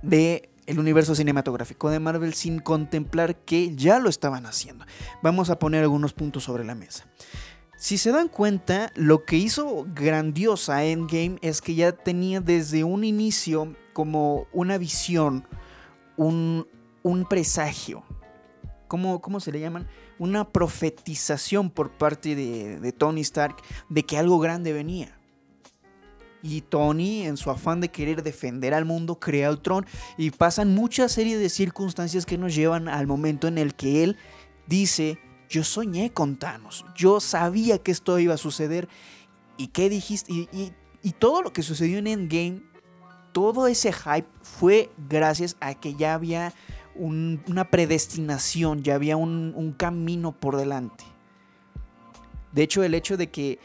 de 0.00 0.48
el 0.66 0.78
universo 0.78 1.16
cinematográfico 1.16 1.90
de 1.90 1.98
Marvel 1.98 2.34
sin 2.34 2.60
contemplar 2.60 3.34
que 3.34 3.74
ya 3.74 3.98
lo 3.98 4.08
estaban 4.08 4.46
haciendo. 4.46 4.84
Vamos 5.24 5.50
a 5.50 5.58
poner 5.58 5.82
algunos 5.82 6.12
puntos 6.12 6.44
sobre 6.44 6.64
la 6.64 6.76
mesa. 6.76 7.04
Si 7.76 7.98
se 7.98 8.12
dan 8.12 8.28
cuenta, 8.28 8.92
lo 8.94 9.24
que 9.24 9.38
hizo 9.38 9.88
grandiosa 9.92 10.84
Endgame 10.84 11.38
es 11.42 11.60
que 11.60 11.74
ya 11.74 11.90
tenía 11.90 12.40
desde 12.40 12.84
un 12.84 13.02
inicio 13.02 13.74
como 13.92 14.46
una 14.52 14.78
visión, 14.78 15.44
un, 16.16 16.68
un 17.02 17.28
presagio. 17.28 18.04
¿Cómo, 18.86 19.20
¿Cómo, 19.20 19.40
se 19.40 19.50
le 19.50 19.58
llaman? 19.58 19.88
Una 20.20 20.48
profetización 20.48 21.70
por 21.70 21.90
parte 21.90 22.36
de, 22.36 22.78
de 22.78 22.92
Tony 22.92 23.22
Stark 23.22 23.56
de 23.88 24.04
que 24.04 24.16
algo 24.16 24.38
grande 24.38 24.72
venía. 24.72 25.18
Y 26.42 26.62
Tony, 26.62 27.22
en 27.22 27.36
su 27.36 27.50
afán 27.50 27.80
de 27.80 27.90
querer 27.90 28.22
defender 28.22 28.74
al 28.74 28.84
mundo, 28.84 29.18
crea 29.20 29.50
Ultron 29.50 29.86
y 30.16 30.30
pasan 30.30 30.74
muchas 30.74 31.12
series 31.12 31.38
de 31.38 31.48
circunstancias 31.48 32.26
que 32.26 32.38
nos 32.38 32.54
llevan 32.54 32.88
al 32.88 33.06
momento 33.06 33.46
en 33.46 33.58
el 33.58 33.74
que 33.74 34.02
él 34.02 34.16
dice, 34.66 35.18
yo 35.48 35.62
soñé 35.62 36.12
con 36.12 36.36
Thanos, 36.36 36.84
yo 36.96 37.20
sabía 37.20 37.78
que 37.78 37.92
esto 37.92 38.18
iba 38.18 38.34
a 38.34 38.38
suceder 38.38 38.88
y 39.56 39.68
qué 39.68 39.88
dijiste, 39.88 40.32
y, 40.32 40.72
todo 41.18 41.42
lo 41.42 41.52
que 41.52 41.62
sucedió 41.62 41.98
en 41.98 42.06
Endgame, 42.06 42.62
todo 43.32 43.66
ese 43.66 43.92
hype 43.92 44.26
fue 44.42 44.90
gracias 45.08 45.56
a 45.60 45.74
que 45.74 45.94
ya 45.94 46.14
había 46.14 46.52
una 46.94 47.70
predestinación, 47.70 48.82
ya 48.82 48.94
había 48.94 49.16
un, 49.16 49.52
un 49.56 49.72
camino 49.72 50.32
por 50.32 50.56
delante. 50.56 51.04
De 52.52 52.62
hecho, 52.62 52.82
el 52.82 52.94
hecho 52.94 53.16
de 53.16 53.30
que 53.30 53.58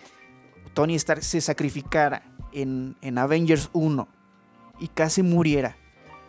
Tony 0.74 0.96
Stark 0.96 1.24
se 1.24 1.42
sacrificara 1.42 2.37
en, 2.52 2.96
Avengers 3.18 3.70
1 3.74 4.08
y 4.80 4.88
casi 4.90 5.24
muriera, 5.24 5.78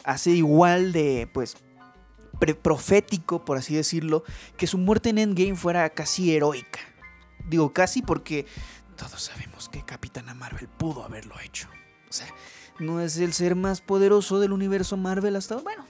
hace 0.05 0.31
igual 0.31 0.93
de, 0.93 1.29
pues, 1.33 1.57
profético, 2.63 3.45
por 3.45 3.59
así 3.59 3.75
decirlo, 3.75 4.25
que 4.57 4.67
su 4.67 4.79
muerte 4.79 5.11
en 5.11 5.19
Endgame 5.19 5.57
fuera 5.57 5.89
casi 5.91 6.35
heroica. 6.35 6.81
Digo 7.49 7.73
casi 7.73 8.03
porque 8.03 8.47
todos 8.97 9.23
sabemos 9.23 9.69
que 9.69 9.83
Capitana 9.83 10.35
Marvel 10.35 10.69
pudo 10.69 11.05
haberlo 11.05 11.35
hecho. 11.41 11.69
O 12.09 12.13
sea, 12.13 12.27
no 12.79 13.01
es 13.01 13.17
el 13.19 13.33
ser 13.33 13.55
más 13.55 13.81
poderoso 13.81 14.41
del 14.41 14.53
universo 14.53 14.97
Marvel 14.97 15.37
hasta... 15.37 15.57
Bueno, 15.57 15.85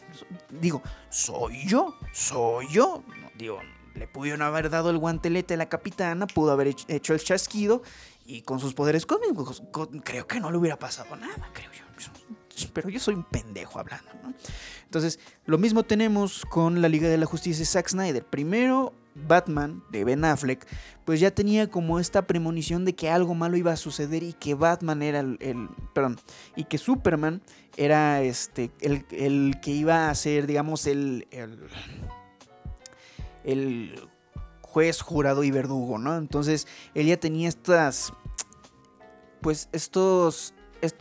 digo, 0.61 0.83
soy 1.11 1.67
yo, 1.67 1.95
soy 2.13 2.67
yo. 2.71 3.03
Digo, 3.37 3.61
le 3.95 4.09
pudieron 4.09 4.43
haber 4.43 4.71
dado 4.71 4.91
el 4.91 4.99
guantelete 4.99 5.55
a 5.55 5.57
la 5.57 5.69
capitana, 5.69 6.27
pudo 6.27 6.53
haber 6.53 6.75
hecho 6.89 7.15
el 7.15 7.21
chasquido 7.21 7.83
y 8.29 8.43
con 8.43 8.61
sus 8.61 8.75
poderes 8.75 9.07
cósmicos 9.07 9.63
creo 10.05 10.27
que 10.27 10.39
no 10.39 10.51
le 10.51 10.59
hubiera 10.59 10.79
pasado 10.79 11.17
nada, 11.17 11.51
creo 11.53 11.73
yo. 11.73 11.89
Pero 12.75 12.89
yo 12.89 13.01
soy 13.01 13.15
un 13.15 13.25
pendejo 13.25 13.79
hablando, 13.79 14.11
¿no? 14.23 14.35
Entonces, 14.85 15.19
lo 15.47 15.59
mismo 15.59 15.85
tenemos 15.85 16.45
con 16.45 16.83
la 16.83 16.89
Liga 16.89 17.09
de 17.09 17.17
la 17.17 17.27
Justicia 17.27 17.61
de 17.61 17.67
Zack 17.67 17.89
Snyder. 17.89 18.25
Primero, 18.25 18.93
Batman 19.15 19.83
de 19.91 20.05
Ben 20.05 20.25
Affleck, 20.25 20.67
pues 21.05 21.21
ya 21.21 21.31
tenía 21.31 21.71
como 21.71 22.01
esta 22.01 22.27
premonición 22.27 22.85
de 22.85 22.95
que 22.95 23.11
algo 23.11 23.35
malo 23.35 23.57
iba 23.57 23.73
a 23.73 23.77
suceder 23.77 24.23
y 24.23 24.33
que 24.33 24.55
Batman 24.55 25.03
era 25.03 25.21
el, 25.21 25.69
perdón, 25.95 26.19
y 26.57 26.65
que 26.65 26.79
Superman 26.79 27.43
era 27.77 28.23
este, 28.23 28.71
el, 28.81 29.07
el 29.11 29.61
que 29.63 29.71
iba 29.71 30.11
a 30.11 30.15
ser, 30.15 30.47
digamos, 30.47 30.87
el, 30.87 31.29
el, 31.31 31.61
el 33.45 34.09
juez, 34.71 35.01
jurado 35.01 35.45
y 35.45 35.51
verdugo, 35.51 35.99
¿no? 35.99 36.17
Entonces 36.17 36.67
él 36.95 37.07
ya 37.07 37.19
tenía 37.19 37.49
estas, 37.49 38.13
pues 39.41 39.69
estos 39.73 40.55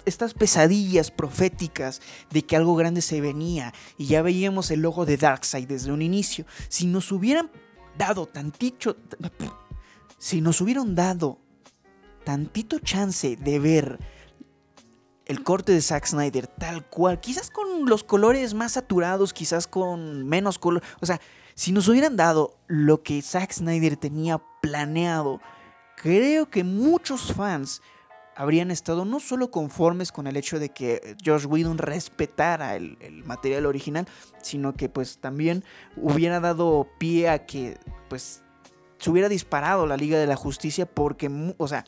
estas 0.05 0.33
pesadillas 0.33 1.11
proféticas 1.11 2.01
de 2.31 2.43
que 2.43 2.55
algo 2.55 2.75
grande 2.75 3.01
se 3.01 3.21
venía 3.21 3.73
y 3.95 4.07
ya 4.07 4.23
veíamos 4.23 4.71
el 4.71 4.81
logo 4.81 5.05
de 5.05 5.17
Darkseid 5.17 5.67
desde 5.67 5.91
un 5.91 6.01
inicio. 6.01 6.45
Si 6.67 6.87
nos 6.87 7.11
hubieran 7.11 7.51
dado 7.97 8.25
tantito, 8.25 8.95
si 10.17 10.41
nos 10.41 10.61
hubieran 10.61 10.95
dado 10.95 11.39
tantito 12.23 12.79
chance 12.79 13.35
de 13.35 13.59
ver 13.59 13.99
el 15.25 15.43
corte 15.43 15.73
de 15.73 15.81
Zack 15.81 16.07
Snyder 16.07 16.47
tal 16.47 16.87
cual, 16.87 17.19
quizás 17.19 17.51
con 17.51 17.87
los 17.87 18.03
colores 18.03 18.53
más 18.53 18.73
saturados, 18.73 19.33
quizás 19.33 19.67
con 19.67 20.25
menos 20.25 20.57
color, 20.57 20.81
o 21.01 21.05
sea, 21.05 21.19
si 21.57 21.71
nos 21.71 21.87
hubieran 21.87 22.15
dado 22.15 22.55
lo 22.67 23.01
que 23.01 23.19
Zack 23.19 23.51
Snyder 23.51 23.97
tenía 23.97 24.39
planeado, 24.61 25.41
creo 25.95 26.51
que 26.51 26.63
muchos 26.63 27.33
fans 27.33 27.81
habrían 28.35 28.69
estado 28.69 29.05
no 29.05 29.19
solo 29.19 29.49
conformes 29.49 30.11
con 30.11 30.27
el 30.27 30.37
hecho 30.37 30.59
de 30.59 30.69
que 30.69 31.17
Josh 31.25 31.47
Whedon 31.47 31.79
respetara 31.79 32.75
el, 32.75 33.23
material 33.25 33.65
original, 33.65 34.07
sino 34.39 34.75
que 34.75 34.87
pues 34.87 35.17
también 35.17 35.63
hubiera 35.95 36.39
dado 36.39 36.87
pie 36.99 37.27
a 37.27 37.47
que 37.47 37.79
pues 38.07 38.43
se 38.99 39.09
hubiera 39.09 39.27
disparado 39.27 39.87
la 39.87 39.97
Liga 39.97 40.19
de 40.19 40.27
la 40.27 40.35
Justicia 40.35 40.85
porque, 40.85 41.55
o 41.57 41.67
sea, 41.67 41.85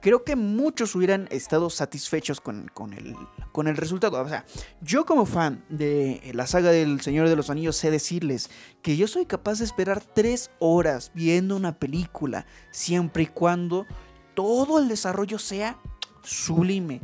creo 0.00 0.24
que 0.24 0.36
muchos 0.36 0.94
hubieran 0.94 1.28
estado 1.30 1.70
satisfechos 1.70 2.40
con, 2.40 2.70
con, 2.72 2.92
el, 2.92 3.16
con 3.52 3.68
el 3.68 3.76
resultado. 3.76 4.20
O 4.20 4.28
sea, 4.28 4.44
yo 4.80 5.06
como 5.06 5.26
fan 5.26 5.64
de 5.68 6.30
la 6.34 6.46
saga 6.46 6.70
del 6.70 7.00
Señor 7.00 7.28
de 7.28 7.36
los 7.36 7.50
Anillos 7.50 7.76
sé 7.76 7.90
decirles 7.90 8.50
que 8.82 8.96
yo 8.96 9.06
soy 9.06 9.26
capaz 9.26 9.58
de 9.58 9.64
esperar 9.64 10.02
tres 10.02 10.50
horas 10.58 11.12
viendo 11.14 11.56
una 11.56 11.78
película 11.78 12.46
siempre 12.70 13.24
y 13.24 13.26
cuando 13.26 13.86
todo 14.34 14.78
el 14.78 14.88
desarrollo 14.88 15.38
sea 15.38 15.78
sublime. 16.22 17.00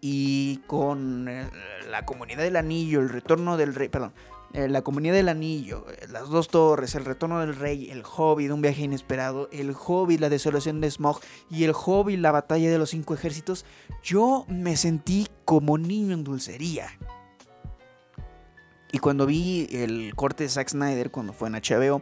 Y 0.00 0.58
con 0.66 1.26
eh, 1.28 1.50
la 1.90 2.04
comunidad 2.04 2.42
del 2.42 2.56
anillo, 2.56 3.00
el 3.00 3.08
retorno 3.08 3.56
del 3.56 3.74
rey, 3.74 3.88
perdón, 3.88 4.12
eh, 4.56 4.68
la 4.68 4.80
comunidad 4.80 5.12
del 5.12 5.28
anillo, 5.28 5.84
eh, 5.90 6.06
las 6.08 6.30
dos 6.30 6.48
torres, 6.48 6.94
el 6.94 7.04
retorno 7.04 7.40
del 7.40 7.54
rey, 7.54 7.90
el 7.90 8.02
hobbit, 8.04 8.50
un 8.50 8.62
viaje 8.62 8.84
inesperado, 8.84 9.50
el 9.52 9.76
hobbit, 9.76 10.18
la 10.18 10.30
desolación 10.30 10.80
de 10.80 10.90
Smog 10.90 11.20
y 11.50 11.64
el 11.64 11.74
hobbit, 11.74 12.18
la 12.18 12.32
batalla 12.32 12.70
de 12.70 12.78
los 12.78 12.88
cinco 12.88 13.12
ejércitos, 13.12 13.66
yo 14.02 14.46
me 14.48 14.78
sentí 14.78 15.28
como 15.44 15.76
niño 15.76 16.14
en 16.14 16.24
dulcería. 16.24 16.88
Y 18.92 18.98
cuando 18.98 19.26
vi 19.26 19.68
el 19.70 20.14
corte 20.14 20.44
de 20.44 20.48
Zack 20.48 20.70
Snyder, 20.70 21.10
cuando 21.10 21.34
fue 21.34 21.48
en 21.48 21.56
HBO, 21.56 22.00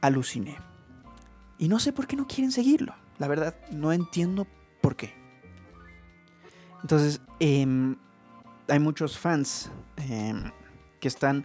aluciné. 0.00 0.56
Y 1.58 1.66
no 1.66 1.80
sé 1.80 1.92
por 1.92 2.06
qué 2.06 2.14
no 2.14 2.28
quieren 2.28 2.52
seguirlo. 2.52 2.94
La 3.18 3.26
verdad, 3.26 3.56
no 3.72 3.92
entiendo 3.92 4.46
por 4.80 4.94
qué. 4.94 5.14
Entonces, 6.80 7.20
em, 7.40 7.96
hay 8.68 8.78
muchos 8.78 9.18
fans 9.18 9.68
em, 9.96 10.52
que 10.98 11.08
están 11.08 11.44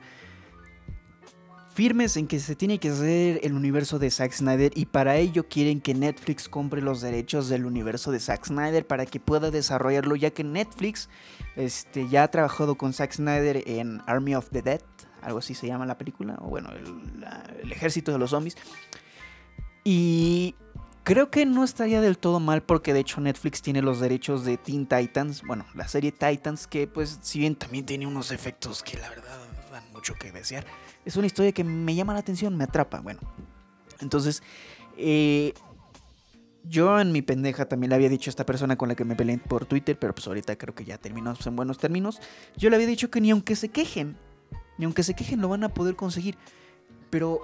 firmes 1.74 2.18
en 2.18 2.28
que 2.28 2.40
se 2.40 2.56
tiene 2.56 2.78
que 2.78 2.90
hacer 2.90 3.40
el 3.44 3.54
universo 3.54 3.98
de 3.98 4.12
Zack 4.12 4.32
Snyder 4.32 4.72
y 4.76 4.86
para 4.86 5.18
ello 5.18 5.48
quieren 5.48 5.82
que 5.82 5.96
Netflix 5.96 6.48
compre 6.48 6.82
los 6.82 7.02
derechos 7.02 7.50
del 7.50 7.66
universo 7.66 8.12
de 8.12 8.20
Zack 8.20 8.46
Snyder 8.46 8.86
para 8.86 9.08
que 9.08 9.20
pueda 9.20 9.50
desarrollarlo 9.50 10.16
ya 10.16 10.30
que 10.30 10.44
Netflix 10.44 11.10
este, 11.56 12.08
ya 12.08 12.24
ha 12.24 12.28
trabajado 12.30 12.76
con 12.76 12.94
Zack 12.94 13.14
Snyder 13.14 13.64
en 13.66 14.02
Army 14.06 14.36
of 14.36 14.50
the 14.52 14.62
Dead, 14.62 14.82
algo 15.22 15.40
así 15.40 15.56
se 15.56 15.66
llama 15.66 15.88
la 15.88 15.98
película, 15.98 16.38
o 16.42 16.50
bueno, 16.50 16.70
el 17.62 17.72
ejército 17.72 18.12
de 18.12 18.20
los 18.20 18.30
zombies. 18.30 18.56
Y 19.84 20.56
Creo 21.04 21.30
que 21.30 21.46
no 21.46 21.66
estaría 21.66 22.00
del 22.00 22.18
todo 22.18 22.40
mal 22.40 22.64
porque 22.64 22.94
de 22.94 23.02
hecho 23.02 23.20
Netflix 23.20 23.62
tiene 23.62 23.82
los 23.82 24.00
derechos 24.00 24.46
de 24.46 24.56
Teen 24.56 24.88
Titans, 24.88 25.42
bueno, 25.44 25.66
la 25.76 25.86
serie 25.90 26.14
Titans 26.14 26.66
que 26.66 26.88
pues 26.88 27.20
si 27.22 27.40
bien 27.40 27.58
también 27.58 27.86
tiene 27.86 28.08
unos 28.08 28.32
efectos 28.32 28.82
que 28.82 28.98
la 28.98 29.10
verdad 29.10 29.43
que 30.20 30.32
desear, 30.32 30.66
es 31.06 31.16
una 31.16 31.28
historia 31.28 31.52
que 31.52 31.64
me 31.64 31.96
llama 31.96 32.14
la 32.14 32.20
atención, 32.20 32.58
me 32.58 32.66
atrapa, 32.66 33.00
bueno. 33.00 33.22
Entonces, 34.02 34.44
eh, 34.98 35.54
yo 36.64 37.00
en 37.00 37.12
mi 37.12 37.22
pendeja 37.22 37.66
también 37.66 37.90
le 37.90 37.96
había 37.96 38.10
dicho 38.10 38.30
a 38.30 38.32
esta 38.32 38.46
persona 38.46 38.78
con 38.78 38.90
la 38.90 38.96
que 38.96 39.06
me 39.06 39.16
peleé 39.16 39.38
por 39.38 39.66
Twitter, 39.66 39.98
pero 39.98 40.14
pues 40.14 40.28
ahorita 40.28 40.58
creo 40.58 40.76
que 40.76 40.86
ya 40.86 40.98
terminamos 40.98 41.46
en 41.48 41.56
buenos 41.56 41.78
términos, 41.78 42.20
yo 42.58 42.70
le 42.70 42.76
había 42.76 42.88
dicho 42.88 43.10
que 43.10 43.22
ni 43.22 43.32
aunque 43.32 43.56
se 43.56 43.70
quejen, 43.70 44.18
ni 44.78 44.86
aunque 44.86 45.04
se 45.04 45.14
quejen 45.14 45.42
lo 45.42 45.50
van 45.50 45.64
a 45.64 45.74
poder 45.74 45.96
conseguir, 45.96 46.38
pero 47.10 47.42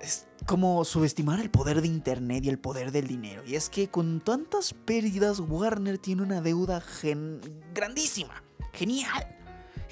es 0.00 0.26
como 0.46 0.84
subestimar 0.84 1.40
el 1.40 1.50
poder 1.50 1.80
de 1.80 1.88
Internet 1.88 2.44
y 2.44 2.48
el 2.48 2.58
poder 2.58 2.92
del 2.92 3.06
dinero. 3.06 3.42
Y 3.46 3.54
es 3.54 3.70
que 3.70 3.88
con 3.88 4.20
tantas 4.20 4.74
pérdidas, 4.74 5.40
Warner 5.40 5.98
tiene 5.98 6.22
una 6.22 6.40
deuda 6.40 6.82
grandísima. 7.74 8.42
Genial. 8.72 9.43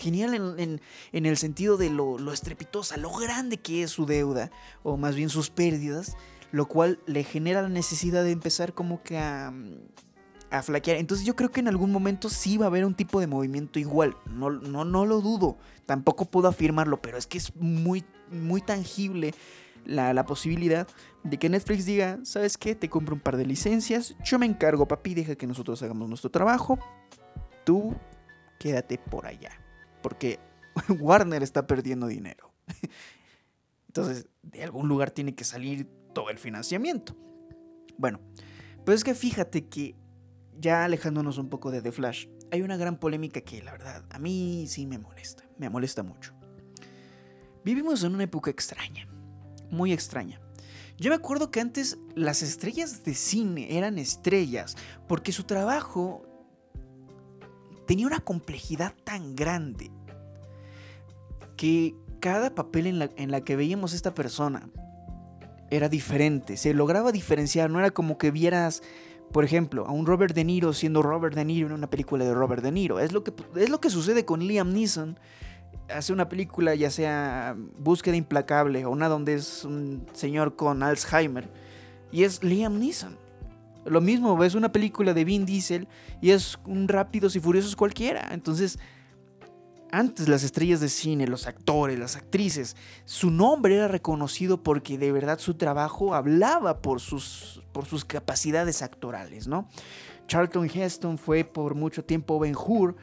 Genial 0.02 0.34
en, 0.58 0.80
el 1.12 1.36
sentido 1.36 1.76
de 1.76 1.90
lo, 1.90 2.18
lo, 2.18 2.32
estrepitosa, 2.32 2.96
lo 2.96 3.12
grande 3.12 3.58
que 3.58 3.82
es 3.82 3.90
su 3.90 4.06
deuda, 4.06 4.50
o 4.82 4.96
más 4.96 5.14
bien 5.14 5.28
sus 5.28 5.50
pérdidas, 5.50 6.16
lo 6.50 6.66
cual 6.66 6.98
le 7.06 7.24
genera 7.24 7.62
la 7.62 7.68
necesidad 7.68 8.24
de 8.24 8.32
empezar 8.32 8.74
como 8.74 9.02
que 9.02 9.18
a, 9.18 9.52
a 10.50 10.62
flaquear. 10.62 10.98
Entonces 10.98 11.26
yo 11.26 11.34
creo 11.36 11.50
que 11.50 11.60
en 11.60 11.68
algún 11.68 11.92
momento 11.92 12.28
sí 12.28 12.58
va 12.58 12.66
a 12.66 12.68
haber 12.68 12.84
un 12.84 12.94
tipo 12.94 13.20
de 13.20 13.26
movimiento 13.26 13.78
igual. 13.78 14.16
No, 14.26 14.50
no, 14.50 14.84
no 14.84 15.06
lo 15.06 15.20
dudo. 15.20 15.56
Tampoco 15.86 16.26
puedo 16.26 16.48
afirmarlo, 16.48 17.00
pero 17.00 17.16
es 17.16 17.26
que 17.26 17.38
es 17.38 17.54
muy, 17.56 18.04
muy 18.30 18.60
tangible 18.60 19.34
la, 19.84 20.24
posibilidad 20.26 20.86
de 21.24 21.38
que 21.38 21.48
Netflix 21.48 21.86
diga, 21.86 22.18
¿sabes 22.22 22.56
qué? 22.56 22.74
Te 22.74 22.88
compro 22.88 23.14
un 23.14 23.20
par 23.20 23.36
de 23.36 23.46
licencias, 23.46 24.14
yo 24.24 24.38
me 24.38 24.46
encargo, 24.46 24.86
papi, 24.86 25.14
deja 25.14 25.34
que 25.34 25.46
nosotros 25.46 25.82
hagamos 25.82 26.08
nuestro 26.08 26.30
trabajo, 26.30 26.78
tú 27.64 27.94
quédate 28.58 28.98
por 28.98 29.26
allá, 29.26 29.50
porque 30.02 30.38
Warner 31.00 31.42
está 31.42 31.66
perdiendo 31.66 32.06
dinero. 32.06 32.52
Entonces, 33.88 34.28
de 34.42 34.64
algún 34.64 34.88
lugar 34.88 35.10
tiene 35.10 35.34
que 35.34 35.44
salir 35.44 35.86
todo 36.14 36.30
el 36.30 36.38
financiamiento. 36.38 37.16
Bueno, 37.98 38.20
pues 38.84 38.96
es 38.96 39.04
que 39.04 39.14
fíjate 39.14 39.68
que 39.68 39.94
ya 40.58 40.84
alejándonos 40.84 41.38
un 41.38 41.48
poco 41.48 41.70
de 41.70 41.82
The 41.82 41.92
Flash, 41.92 42.26
hay 42.50 42.62
una 42.62 42.76
gran 42.76 42.98
polémica 42.98 43.40
que 43.40 43.62
la 43.62 43.72
verdad 43.72 44.04
a 44.10 44.18
mí 44.18 44.66
sí 44.68 44.86
me 44.86 44.98
molesta, 44.98 45.44
me 45.58 45.70
molesta 45.70 46.02
mucho. 46.02 46.34
Vivimos 47.64 48.02
en 48.02 48.14
una 48.14 48.24
época 48.24 48.50
extraña 48.50 49.08
muy 49.72 49.92
extraña. 49.92 50.40
Yo 50.98 51.10
me 51.10 51.16
acuerdo 51.16 51.50
que 51.50 51.60
antes 51.60 51.98
las 52.14 52.42
estrellas 52.42 53.02
de 53.02 53.14
cine 53.14 53.76
eran 53.76 53.98
estrellas 53.98 54.76
porque 55.08 55.32
su 55.32 55.44
trabajo 55.44 56.22
tenía 57.86 58.06
una 58.06 58.20
complejidad 58.20 58.94
tan 59.04 59.34
grande 59.34 59.90
que 61.56 61.94
cada 62.20 62.54
papel 62.54 62.86
en 62.86 62.98
la, 62.98 63.10
en 63.16 63.30
la 63.30 63.42
que 63.42 63.56
veíamos 63.56 63.92
esta 63.92 64.14
persona 64.14 64.68
era 65.70 65.88
diferente, 65.88 66.56
se 66.56 66.74
lograba 66.74 67.12
diferenciar, 67.12 67.70
no 67.70 67.78
era 67.78 67.90
como 67.90 68.18
que 68.18 68.30
vieras 68.30 68.82
por 69.32 69.44
ejemplo, 69.44 69.86
a 69.86 69.92
un 69.92 70.04
Robert 70.04 70.34
De 70.34 70.44
Niro 70.44 70.74
siendo 70.74 71.02
Robert 71.02 71.34
De 71.34 71.44
Niro 71.44 71.68
en 71.68 71.72
una 71.72 71.88
película 71.88 72.22
de 72.22 72.34
Robert 72.34 72.62
De 72.62 72.70
Niro. 72.70 73.00
Es 73.00 73.12
lo 73.12 73.24
que, 73.24 73.32
es 73.56 73.70
lo 73.70 73.80
que 73.80 73.88
sucede 73.88 74.26
con 74.26 74.46
Liam 74.46 74.74
Neeson 74.74 75.18
hace 75.88 76.12
una 76.12 76.28
película, 76.28 76.74
ya 76.74 76.90
sea 76.90 77.56
Búsqueda 77.78 78.16
Implacable 78.16 78.84
o 78.84 78.90
una 78.90 79.08
donde 79.08 79.34
es 79.34 79.64
un 79.64 80.06
señor 80.12 80.56
con 80.56 80.82
Alzheimer, 80.82 81.48
y 82.10 82.24
es 82.24 82.42
Liam 82.42 82.78
Neeson. 82.78 83.16
Lo 83.84 84.00
mismo, 84.00 84.36
ves 84.36 84.54
una 84.54 84.72
película 84.72 85.14
de 85.14 85.24
Vin 85.24 85.44
Diesel 85.44 85.88
y 86.20 86.30
es 86.30 86.58
un 86.66 86.88
Rápidos 86.88 87.36
y 87.36 87.40
Furiosos 87.40 87.76
cualquiera. 87.76 88.28
Entonces, 88.32 88.78
antes 89.90 90.28
las 90.28 90.42
estrellas 90.42 90.80
de 90.80 90.88
cine, 90.88 91.26
los 91.26 91.46
actores, 91.46 91.98
las 91.98 92.16
actrices, 92.16 92.76
su 93.04 93.30
nombre 93.30 93.76
era 93.76 93.88
reconocido 93.88 94.62
porque 94.62 94.96
de 94.96 95.12
verdad 95.12 95.38
su 95.38 95.54
trabajo 95.54 96.14
hablaba 96.14 96.80
por 96.80 97.00
sus, 97.00 97.62
por 97.72 97.84
sus 97.84 98.04
capacidades 98.04 98.82
actorales, 98.82 99.46
¿no? 99.46 99.68
Charlton 100.28 100.70
Heston 100.72 101.18
fue 101.18 101.44
por 101.44 101.74
mucho 101.74 102.04
tiempo 102.04 102.38
Ben 102.38 102.56
Hur. 102.56 102.96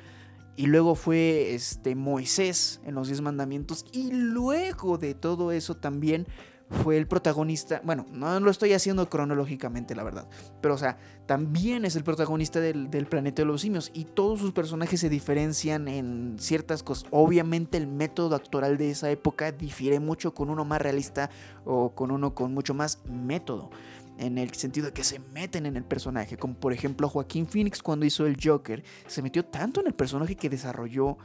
Y 0.55 0.65
luego 0.65 0.95
fue 0.95 1.53
este, 1.53 1.95
Moisés 1.95 2.81
en 2.83 2.95
los 2.95 3.07
Diez 3.07 3.21
Mandamientos. 3.21 3.85
Y 3.93 4.11
luego 4.11 4.97
de 4.97 5.13
todo 5.13 5.53
eso 5.53 5.77
también 5.77 6.27
fue 6.69 6.97
el 6.97 7.07
protagonista, 7.07 7.81
bueno, 7.83 8.05
no 8.11 8.39
lo 8.39 8.51
estoy 8.51 8.73
haciendo 8.73 9.09
cronológicamente, 9.09 9.95
la 9.95 10.03
verdad, 10.03 10.27
pero 10.61 10.75
o 10.75 10.77
sea, 10.77 10.97
también 11.25 11.83
es 11.83 11.95
el 11.95 12.03
protagonista 12.03 12.59
del, 12.59 12.89
planeta 13.07 13.41
de 13.41 13.47
los 13.47 13.61
simios 13.61 13.89
y 13.93 14.05
todos 14.05 14.39
sus 14.39 14.51
personajes 14.51 14.99
se 14.99 15.09
diferencian 15.09 15.87
en 15.87 16.35
ciertas 16.37 16.83
cosas. 16.83 17.07
Obviamente 17.11 17.77
el 17.77 17.87
método 17.87 18.35
actoral 18.35 18.77
de 18.77 18.91
esa 18.91 19.09
época 19.09 19.51
difiere 19.51 19.99
mucho 19.99 20.33
con 20.33 20.49
uno 20.49 20.63
más 20.63 20.81
realista 20.81 21.31
o 21.65 21.95
con 21.95 22.11
uno 22.11 22.35
con 22.35 22.53
mucho 22.53 22.73
más 22.75 22.99
método, 23.09 23.71
en 24.19 24.37
el 24.37 24.53
sentido 24.53 24.87
de 24.87 24.93
que 24.93 25.03
se 25.03 25.19
meten 25.33 25.65
en 25.65 25.75
el 25.75 25.83
personaje, 25.83 26.37
como 26.37 26.53
por 26.53 26.73
ejemplo 26.73 27.09
Joaquín 27.09 27.47
Phoenix 27.47 27.81
cuando 27.81 28.05
hizo 28.05 28.27
el 28.27 28.37
Joker, 28.41 28.83
se 29.07 29.21
metió 29.23 29.43
tanto 29.43 29.81
en 29.81 29.87
el 29.87 29.93
personaje 29.93 30.35
que 30.35 30.49
desarrolló 30.49 31.17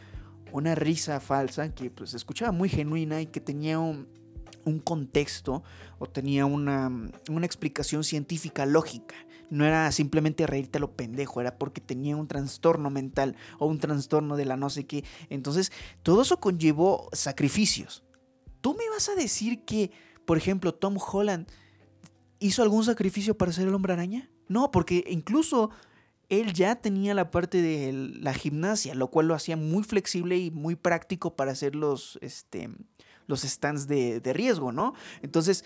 una 0.52 0.74
risa 0.74 1.18
falsa 1.20 1.74
que 1.74 1.90
pues 1.90 2.14
escuchaba 2.14 2.52
muy 2.52 2.68
genuina 2.68 3.20
y 3.20 3.26
que 3.26 3.40
tenía 3.40 3.78
un 3.78 4.07
un 4.64 4.79
contexto 4.79 5.62
o 5.98 6.07
tenía 6.07 6.46
una, 6.46 6.90
explicación 7.42 8.05
científica 8.05 8.66
lógica. 8.66 9.14
No 9.50 9.64
era 9.64 9.92
simplemente 9.92 10.46
reírte 10.46 10.79
a 10.79 10.81
lo 10.81 10.96
pendejo, 10.96 11.40
era 11.40 11.59
porque 11.59 11.81
tenía 11.81 12.16
un 12.16 12.27
trastorno 12.27 12.90
mental 12.90 13.37
o 13.59 13.66
un 13.66 13.79
trastorno 13.79 14.37
de 14.37 14.46
la 14.46 14.57
no 14.57 14.70
sé 14.70 14.87
qué. 14.87 15.05
Entonces, 15.29 15.70
todo 16.03 16.22
eso 16.22 16.40
conllevó 16.40 17.09
sacrificios. 17.12 18.03
¿Tú 18.61 18.74
me 18.74 18.88
vas 18.88 19.09
a 19.09 19.14
decir 19.14 19.64
que, 19.64 19.90
por 20.24 20.38
ejemplo, 20.38 20.74
Tom 20.74 20.96
Holland 20.98 21.46
hizo 22.38 22.62
algún 22.62 22.85
sacrificio 22.85 23.37
para 23.37 23.53
ser 23.53 23.68
el 23.68 23.74
hombre 23.74 23.92
araña? 23.92 24.31
No, 24.48 24.70
porque 24.70 25.05
incluso 25.09 25.70
él 26.29 26.53
ya 26.53 26.77
tenía 26.77 27.14
la 27.14 27.31
parte 27.31 27.61
de 27.61 27.92
la 27.92 28.35
gimnasia, 28.35 28.94
lo 28.94 29.09
cual 29.09 29.29
lo 29.29 29.35
hacía 29.35 29.57
muy 29.57 29.83
flexible 29.83 30.38
y 30.38 30.50
muy 30.50 30.77
práctico 30.77 31.37
para 31.37 31.53
hacer 31.53 31.74
los, 31.74 32.18
este, 32.22 32.70
los 33.26 33.42
stands 33.42 33.87
de, 33.87 34.20
riesgo, 34.32 34.72
¿no? 34.72 34.94
Entonces, 35.22 35.64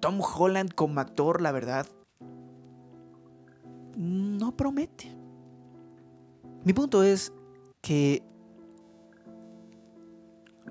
Tom 0.00 0.20
Holland 0.20 0.72
como 0.74 1.00
actor, 1.00 1.40
la 1.40 1.52
verdad, 1.52 1.86
no 3.96 4.56
promete. 4.56 5.14
Mi 6.64 6.72
punto 6.72 7.02
es 7.02 7.32
que 7.80 8.22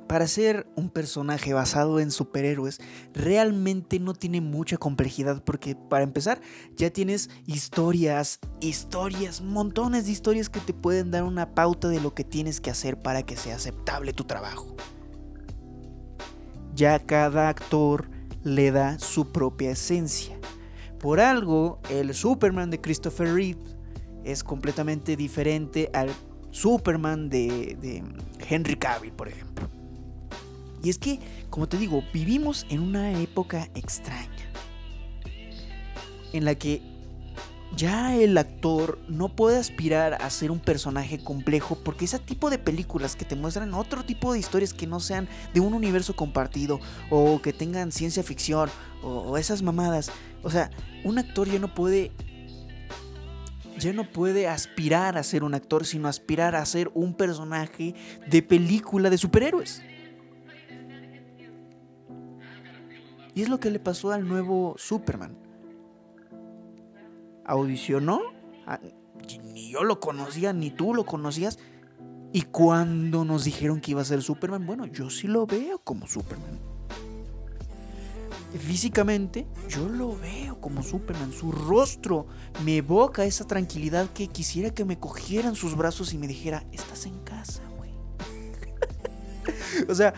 para 0.07 0.25
ser 0.25 0.67
un 0.75 0.89
personaje 0.89 1.53
basado 1.53 1.99
en 1.99 2.09
superhéroes, 2.09 2.79
realmente 3.13 3.99
no 3.99 4.13
tiene 4.13 4.41
mucha 4.41 4.77
complejidad 4.77 5.43
porque 5.43 5.75
para 5.75 6.03
empezar 6.03 6.41
ya 6.75 6.89
tienes 6.89 7.29
historias, 7.45 8.39
historias, 8.59 9.41
montones 9.41 10.05
de 10.05 10.11
historias 10.11 10.49
que 10.49 10.61
te 10.61 10.73
pueden 10.73 11.11
dar 11.11 11.23
una 11.23 11.53
pauta 11.53 11.89
de 11.89 12.01
lo 12.01 12.15
que 12.15 12.23
tienes 12.23 12.59
que 12.59 12.71
hacer 12.71 12.99
para 12.99 13.21
que 13.21 13.37
sea 13.37 13.57
aceptable 13.57 14.13
tu 14.13 14.23
trabajo 14.23 14.75
ya 16.79 16.97
cada 16.97 17.49
actor 17.49 18.09
le 18.41 18.71
da 18.71 18.97
su 18.99 19.33
propia 19.33 19.71
esencia. 19.71 20.39
Por 20.97 21.19
algo, 21.19 21.81
el 21.89 22.13
Superman 22.13 22.71
de 22.71 22.79
Christopher 22.79 23.33
Reeve 23.33 23.59
es 24.23 24.45
completamente 24.45 25.17
diferente 25.17 25.89
al 25.93 26.09
Superman 26.51 27.29
de, 27.29 28.01
Henry 28.49 28.77
Cavill, 28.77 29.11
por 29.11 29.27
ejemplo. 29.27 29.69
Y 30.81 30.89
es 30.89 30.97
que, 30.97 31.19
como 31.49 31.67
te 31.67 31.77
digo, 31.77 32.01
vivimos 32.13 32.65
en 32.69 32.79
una 32.79 33.11
época 33.19 33.69
extraña, 33.75 34.49
en 36.31 36.45
la 36.45 36.55
que 36.55 36.81
ya 37.75 38.15
el 38.15 38.37
actor 38.37 38.99
no 39.07 39.29
puede 39.29 39.57
aspirar 39.57 40.17
a 40.21 40.29
ser 40.29 40.51
un 40.51 40.59
personaje 40.59 41.23
complejo 41.23 41.77
porque 41.83 42.05
ese 42.05 42.19
tipo 42.19 42.49
de 42.49 42.57
películas 42.57 43.15
que 43.15 43.25
te 43.25 43.35
muestran 43.35 43.73
otro 43.73 44.03
tipo 44.03 44.33
de 44.33 44.39
historias 44.39 44.73
que 44.73 44.87
no 44.87 44.99
sean 44.99 45.27
de 45.53 45.59
un 45.59 45.73
universo 45.73 46.15
compartido 46.15 46.79
o 47.09 47.41
que 47.41 47.53
tengan 47.53 47.91
ciencia 47.91 48.23
ficción 48.23 48.69
o, 49.03 49.37
esas 49.37 49.61
mamadas, 49.61 50.11
o 50.43 50.49
sea, 50.49 50.71
un 51.03 51.19
actor 51.19 51.47
ya 51.49 51.59
no 51.59 51.73
puede 51.73 52.11
ya 53.77 53.93
no 53.93 54.03
puede 54.03 54.49
aspirar 54.49 55.17
a 55.17 55.23
ser 55.23 55.45
un 55.45 55.53
actor, 55.53 55.85
sino 55.85 56.09
aspirar 56.09 56.53
a 56.55 56.65
ser 56.65 56.91
un 56.93 57.13
personaje 57.13 57.95
de 58.27 58.41
película 58.43 59.09
de 59.09 59.17
superhéroes. 59.17 59.81
Y 63.33 63.41
es 63.41 63.47
lo 63.47 63.61
que 63.61 63.69
le 63.69 63.79
pasó 63.79 64.11
al 64.11 64.27
nuevo 64.27 64.75
Superman 64.77 65.48
audicionó, 67.49 68.21
ni 69.53 69.71
yo 69.71 69.83
lo 69.83 69.99
conocía, 69.99 70.53
ni 70.53 70.71
tú 70.71 70.93
lo 70.93 71.05
conocías. 71.05 71.59
Y 72.31 72.43
cuando 72.43 73.25
nos 73.25 73.43
dijeron 73.43 73.81
que 73.81 73.91
iba 73.91 74.01
a 74.01 74.05
ser 74.05 74.21
Superman, 74.21 74.65
bueno, 74.65 74.85
yo 74.85 75.09
sí 75.09 75.27
lo 75.27 75.47
veo 75.47 75.79
como 75.79 76.07
Superman. 76.07 76.59
Físicamente, 78.57 79.47
yo 79.67 79.89
lo 79.89 80.15
veo 80.15 80.61
como 80.61 80.83
Superman. 80.83 81.31
Su 81.31 81.51
rostro 81.51 82.27
me 82.63 82.77
evoca 82.77 83.25
esa 83.25 83.45
tranquilidad 83.45 84.09
que 84.11 84.27
quisiera 84.27 84.71
que 84.71 84.85
me 84.85 84.99
cogieran 84.99 85.55
sus 85.55 85.75
brazos 85.75 86.13
y 86.13 86.17
me 86.19 86.27
dijera, 86.27 86.63
estás 86.71 87.05
en 87.05 87.17
casa, 87.19 87.63
güey. 87.77 87.91
o 89.89 89.95
sea, 89.95 90.13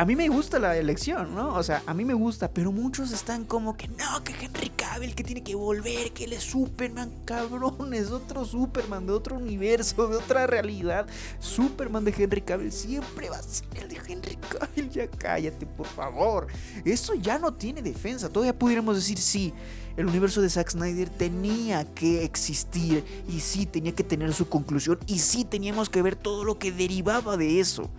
a 0.00 0.04
mí 0.04 0.14
me 0.14 0.28
gusta 0.28 0.60
la 0.60 0.76
elección, 0.76 1.34
¿no? 1.34 1.54
O 1.54 1.62
sea, 1.64 1.82
a 1.84 1.92
mí 1.92 2.04
me 2.04 2.14
gusta, 2.14 2.48
pero 2.48 2.70
muchos 2.70 3.10
están 3.10 3.44
como 3.44 3.76
que 3.76 3.88
no, 3.88 4.22
que 4.22 4.32
Henry 4.32 4.70
Cavill, 4.70 5.12
que 5.16 5.24
tiene 5.24 5.42
que 5.42 5.56
volver, 5.56 6.12
que 6.12 6.22
él 6.22 6.34
es 6.34 6.44
Superman, 6.44 7.10
cabrón, 7.24 7.92
es 7.92 8.12
otro 8.12 8.44
Superman 8.44 9.08
de 9.08 9.12
otro 9.12 9.34
universo, 9.34 10.06
de 10.06 10.16
otra 10.16 10.46
realidad. 10.46 11.08
Superman 11.40 12.04
de 12.04 12.14
Henry 12.16 12.42
Cavill 12.42 12.70
siempre 12.70 13.28
va 13.28 13.38
a 13.38 13.42
ser 13.42 13.66
el 13.74 13.88
de 13.88 13.96
Henry 14.06 14.36
Cavill, 14.36 14.88
ya 14.88 15.08
cállate, 15.08 15.66
por 15.66 15.88
favor. 15.88 16.46
Eso 16.84 17.14
ya 17.14 17.40
no 17.40 17.54
tiene 17.54 17.82
defensa. 17.82 18.28
Todavía 18.28 18.56
pudiéramos 18.56 18.94
decir 18.94 19.18
sí. 19.18 19.52
El 19.96 20.06
universo 20.06 20.40
de 20.40 20.48
Zack 20.48 20.70
Snyder 20.70 21.08
tenía 21.08 21.84
que 21.94 22.22
existir 22.22 23.04
y 23.28 23.40
sí 23.40 23.66
tenía 23.66 23.96
que 23.96 24.04
tener 24.04 24.32
su 24.32 24.48
conclusión 24.48 25.00
y 25.08 25.18
sí 25.18 25.44
teníamos 25.44 25.90
que 25.90 26.02
ver 26.02 26.14
todo 26.14 26.44
lo 26.44 26.56
que 26.56 26.70
derivaba 26.70 27.36
de 27.36 27.58
eso 27.58 27.90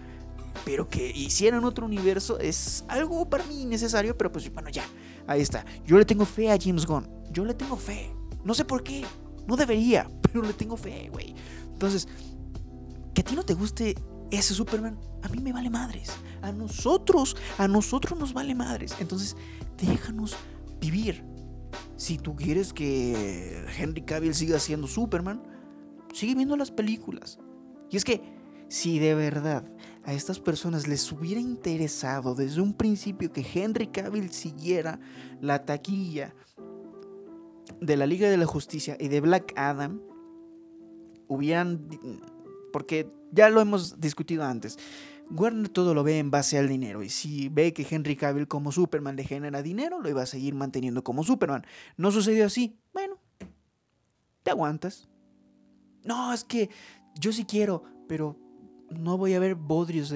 pero 0.65 0.87
que 0.87 1.11
hicieran 1.11 1.63
otro 1.63 1.85
universo 1.85 2.39
es 2.39 2.83
algo 2.87 3.29
para 3.29 3.43
mí 3.45 3.61
innecesario, 3.61 4.17
pero 4.17 4.31
pues 4.31 4.51
bueno, 4.53 4.69
ya, 4.69 4.83
ahí 5.27 5.41
está. 5.41 5.65
Yo 5.85 5.97
le 5.97 6.05
tengo 6.05 6.25
fe 6.25 6.51
a 6.51 6.57
James 6.59 6.85
Gunn, 6.85 7.07
yo 7.31 7.45
le 7.45 7.53
tengo 7.53 7.75
fe. 7.75 8.11
No 8.43 8.53
sé 8.53 8.65
por 8.65 8.83
qué, 8.83 9.05
no 9.47 9.55
debería, 9.55 10.09
pero 10.21 10.41
le 10.41 10.53
tengo 10.53 10.77
fe, 10.77 11.09
güey. 11.11 11.35
Entonces, 11.73 12.07
que 13.13 13.21
a 13.21 13.23
ti 13.23 13.35
no 13.35 13.43
te 13.43 13.53
guste 13.53 13.95
ese 14.31 14.53
Superman, 14.53 14.99
a 15.23 15.29
mí 15.29 15.41
me 15.41 15.53
vale 15.53 15.69
madres. 15.69 16.11
A 16.41 16.51
nosotros, 16.51 17.35
a 17.57 17.67
nosotros 17.67 18.17
nos 18.17 18.33
vale 18.33 18.55
madres. 18.55 18.95
Entonces, 18.99 19.35
déjanos 19.77 20.35
vivir. 20.79 21.23
Si 21.97 22.17
tú 22.17 22.35
quieres 22.35 22.73
que 22.73 23.65
Henry 23.77 24.01
Cavill 24.01 24.33
siga 24.33 24.59
siendo 24.59 24.87
Superman, 24.87 25.43
sigue 26.13 26.35
viendo 26.35 26.55
las 26.55 26.71
películas. 26.71 27.39
Y 27.89 27.97
es 27.97 28.05
que, 28.05 28.21
si 28.69 28.99
de 28.99 29.15
verdad 29.15 29.63
a 30.09 30.13
estas 30.13 30.39
personas 30.39 30.87
les 30.87 31.11
hubiera 31.11 31.39
interesado 31.39 32.33
desde 32.33 32.61
un 32.61 32.73
principio 32.73 33.31
que 33.31 33.45
Henry 33.53 33.89
Cavill 33.89 34.31
siguiera 34.31 34.99
la 35.39 35.65
taquilla 35.65 36.33
de 37.79 37.95
la 37.95 38.07
Liga 38.07 38.27
de 38.27 38.37
la 38.37 38.47
Justicia 38.47 38.97
y 38.99 39.07
de 39.07 39.21
Black 39.21 39.53
Adam, 39.55 40.01
hubieran... 41.27 41.87
Porque 42.73 43.07
ya 43.31 43.49
lo 43.49 43.61
hemos 43.61 44.01
discutido 44.01 44.43
antes. 44.43 44.79
Warner 45.29 45.69
todo 45.69 45.93
lo 45.93 46.03
ve 46.03 46.17
en 46.17 46.31
base 46.31 46.57
al 46.57 46.67
dinero 46.67 47.03
y 47.03 47.09
si 47.09 47.47
ve 47.49 47.71
que 47.71 47.85
Henry 47.87 48.15
Cavill 48.15 48.47
como 48.47 48.71
Superman 48.71 49.15
le 49.15 49.25
genera 49.25 49.61
dinero, 49.61 50.01
lo 50.01 50.09
iba 50.09 50.23
a 50.23 50.25
seguir 50.25 50.55
manteniendo 50.55 51.03
como 51.03 51.23
Superman. 51.23 51.67
No 51.97 52.09
sucedió 52.09 52.47
así. 52.47 52.79
Bueno, 52.93 53.19
te 54.41 54.49
aguantas. 54.49 55.07
No, 56.03 56.33
es 56.33 56.43
que 56.43 56.71
yo 57.19 57.31
sí 57.31 57.45
quiero, 57.45 57.83
pero 58.07 58.48
no 58.89 59.17
voy 59.17 59.33
a 59.33 59.39
ver 59.39 59.55
bodrios. 59.55 60.15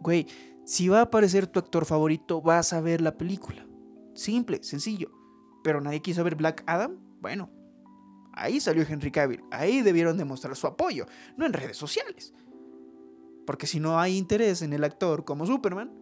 Güey, 0.00 0.26
si 0.64 0.88
va 0.88 1.00
a 1.00 1.02
aparecer 1.02 1.46
tu 1.46 1.58
actor 1.58 1.84
favorito, 1.84 2.40
vas 2.40 2.72
a 2.72 2.80
ver 2.80 3.00
la 3.00 3.16
película. 3.16 3.66
Simple, 4.14 4.62
sencillo. 4.62 5.10
Pero 5.62 5.80
nadie 5.80 6.02
quiso 6.02 6.24
ver 6.24 6.34
Black 6.34 6.62
Adam. 6.66 6.98
Bueno, 7.20 7.50
ahí 8.32 8.60
salió 8.60 8.84
Henry 8.88 9.10
Cavill. 9.10 9.42
Ahí 9.50 9.82
debieron 9.82 10.16
demostrar 10.16 10.56
su 10.56 10.66
apoyo, 10.66 11.06
no 11.36 11.46
en 11.46 11.52
redes 11.52 11.76
sociales. 11.76 12.32
Porque 13.46 13.66
si 13.66 13.80
no 13.80 13.98
hay 13.98 14.16
interés 14.16 14.62
en 14.62 14.72
el 14.72 14.84
actor 14.84 15.24
como 15.24 15.46
Superman, 15.46 15.92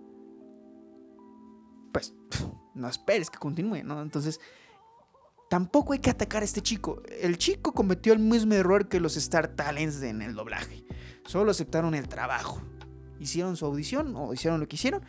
pues 1.93 2.15
no 2.75 2.89
esperes 2.89 3.31
que 3.31 3.39
continúe, 3.39 3.83
¿no? 3.85 4.03
Entonces, 4.03 4.41
tampoco 5.49 5.93
hay 5.93 5.99
que 5.99 6.11
atacar 6.11 6.43
a 6.43 6.45
este 6.45 6.63
chico. 6.63 7.03
El 7.21 7.39
chico 7.39 7.73
cometió 7.73 8.13
el 8.13 8.19
mismo 8.19 8.55
error 8.55 8.89
que 8.89 9.01
los 9.01 9.17
Star 9.17 9.49
Talents 9.49 10.03
en 10.03 10.23
el 10.23 10.35
doblaje. 10.35 10.85
Solo 11.25 11.51
aceptaron 11.51 11.95
el 11.95 12.09
trabajo. 12.09 12.61
Hicieron 13.19 13.57
su 13.57 13.67
audición 13.67 14.15
o 14.17 14.33
hicieron 14.33 14.61
lo 14.61 14.69
que 14.69 14.77
hicieron. 14.77 15.03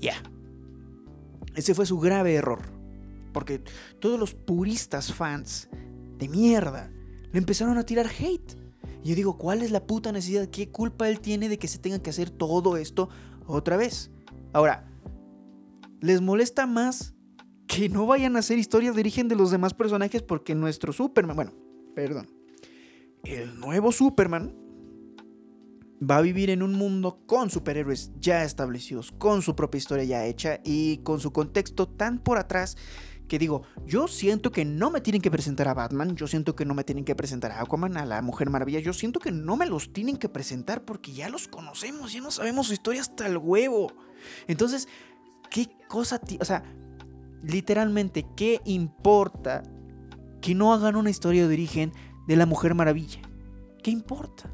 Ya. 0.00 0.22
Ese 1.54 1.74
fue 1.74 1.86
su 1.86 1.98
grave 1.98 2.34
error. 2.34 2.60
Porque 3.32 3.62
todos 3.98 4.18
los 4.18 4.34
puristas 4.34 5.12
fans 5.12 5.68
de 6.18 6.28
mierda 6.28 6.90
le 7.32 7.38
empezaron 7.38 7.78
a 7.78 7.84
tirar 7.84 8.06
hate. 8.06 8.56
Y 9.02 9.10
yo 9.10 9.14
digo, 9.14 9.38
¿cuál 9.38 9.62
es 9.62 9.70
la 9.70 9.86
puta 9.86 10.12
necesidad? 10.12 10.48
¿Qué 10.48 10.70
culpa 10.70 11.08
él 11.08 11.20
tiene 11.20 11.48
de 11.48 11.58
que 11.58 11.68
se 11.68 11.78
tenga 11.78 12.00
que 12.00 12.10
hacer 12.10 12.30
todo 12.30 12.76
esto 12.76 13.08
otra 13.46 13.76
vez? 13.76 14.10
Ahora, 14.52 14.88
¿les 16.00 16.20
molesta 16.20 16.66
más 16.66 17.14
que 17.66 17.88
no 17.88 18.06
vayan 18.06 18.36
a 18.36 18.40
hacer 18.40 18.58
historias 18.58 18.94
de 18.94 19.00
origen 19.00 19.28
de 19.28 19.36
los 19.36 19.50
demás 19.50 19.72
personajes 19.72 20.22
porque 20.22 20.54
nuestro 20.54 20.92
Superman, 20.92 21.36
bueno, 21.36 21.52
perdón, 21.94 22.28
el 23.24 23.58
nuevo 23.58 23.92
Superman 23.92 24.54
va 26.02 26.16
a 26.16 26.22
vivir 26.22 26.50
en 26.50 26.62
un 26.62 26.74
mundo 26.74 27.20
con 27.26 27.50
superhéroes 27.50 28.10
ya 28.18 28.44
establecidos, 28.44 29.12
con 29.12 29.42
su 29.42 29.54
propia 29.54 29.78
historia 29.78 30.04
ya 30.04 30.24
hecha 30.24 30.60
y 30.64 30.98
con 30.98 31.20
su 31.20 31.32
contexto 31.32 31.88
tan 31.88 32.18
por 32.18 32.38
atrás 32.38 32.76
que 33.28 33.38
digo, 33.38 33.62
yo 33.86 34.08
siento 34.08 34.50
que 34.50 34.64
no 34.64 34.90
me 34.90 35.00
tienen 35.00 35.22
que 35.22 35.30
presentar 35.30 35.66
a 35.68 35.74
Batman, 35.74 36.16
yo 36.16 36.26
siento 36.26 36.54
que 36.54 36.66
no 36.66 36.74
me 36.74 36.84
tienen 36.84 37.04
que 37.04 37.14
presentar 37.14 37.52
a 37.52 37.62
Aquaman, 37.62 37.96
a 37.96 38.04
la 38.04 38.20
Mujer 38.20 38.50
Maravilla, 38.50 38.80
yo 38.80 38.92
siento 38.92 39.20
que 39.20 39.32
no 39.32 39.56
me 39.56 39.64
los 39.64 39.92
tienen 39.92 40.18
que 40.18 40.28
presentar 40.28 40.84
porque 40.84 41.12
ya 41.12 41.30
los 41.30 41.48
conocemos, 41.48 42.12
ya 42.12 42.20
no 42.20 42.30
sabemos 42.30 42.66
su 42.66 42.74
historia 42.74 43.00
hasta 43.00 43.26
el 43.26 43.38
huevo. 43.38 43.92
Entonces, 44.48 44.86
¿qué 45.50 45.70
cosa, 45.88 46.20
o 46.40 46.44
sea, 46.44 46.62
literalmente, 47.42 48.26
¿qué 48.36 48.60
importa 48.66 49.62
que 50.42 50.54
no 50.54 50.74
hagan 50.74 50.96
una 50.96 51.08
historia 51.08 51.46
de 51.46 51.54
origen 51.54 51.92
de 52.26 52.36
la 52.36 52.44
Mujer 52.44 52.74
Maravilla? 52.74 53.20
¿Qué 53.82 53.90
importa? 53.90 54.50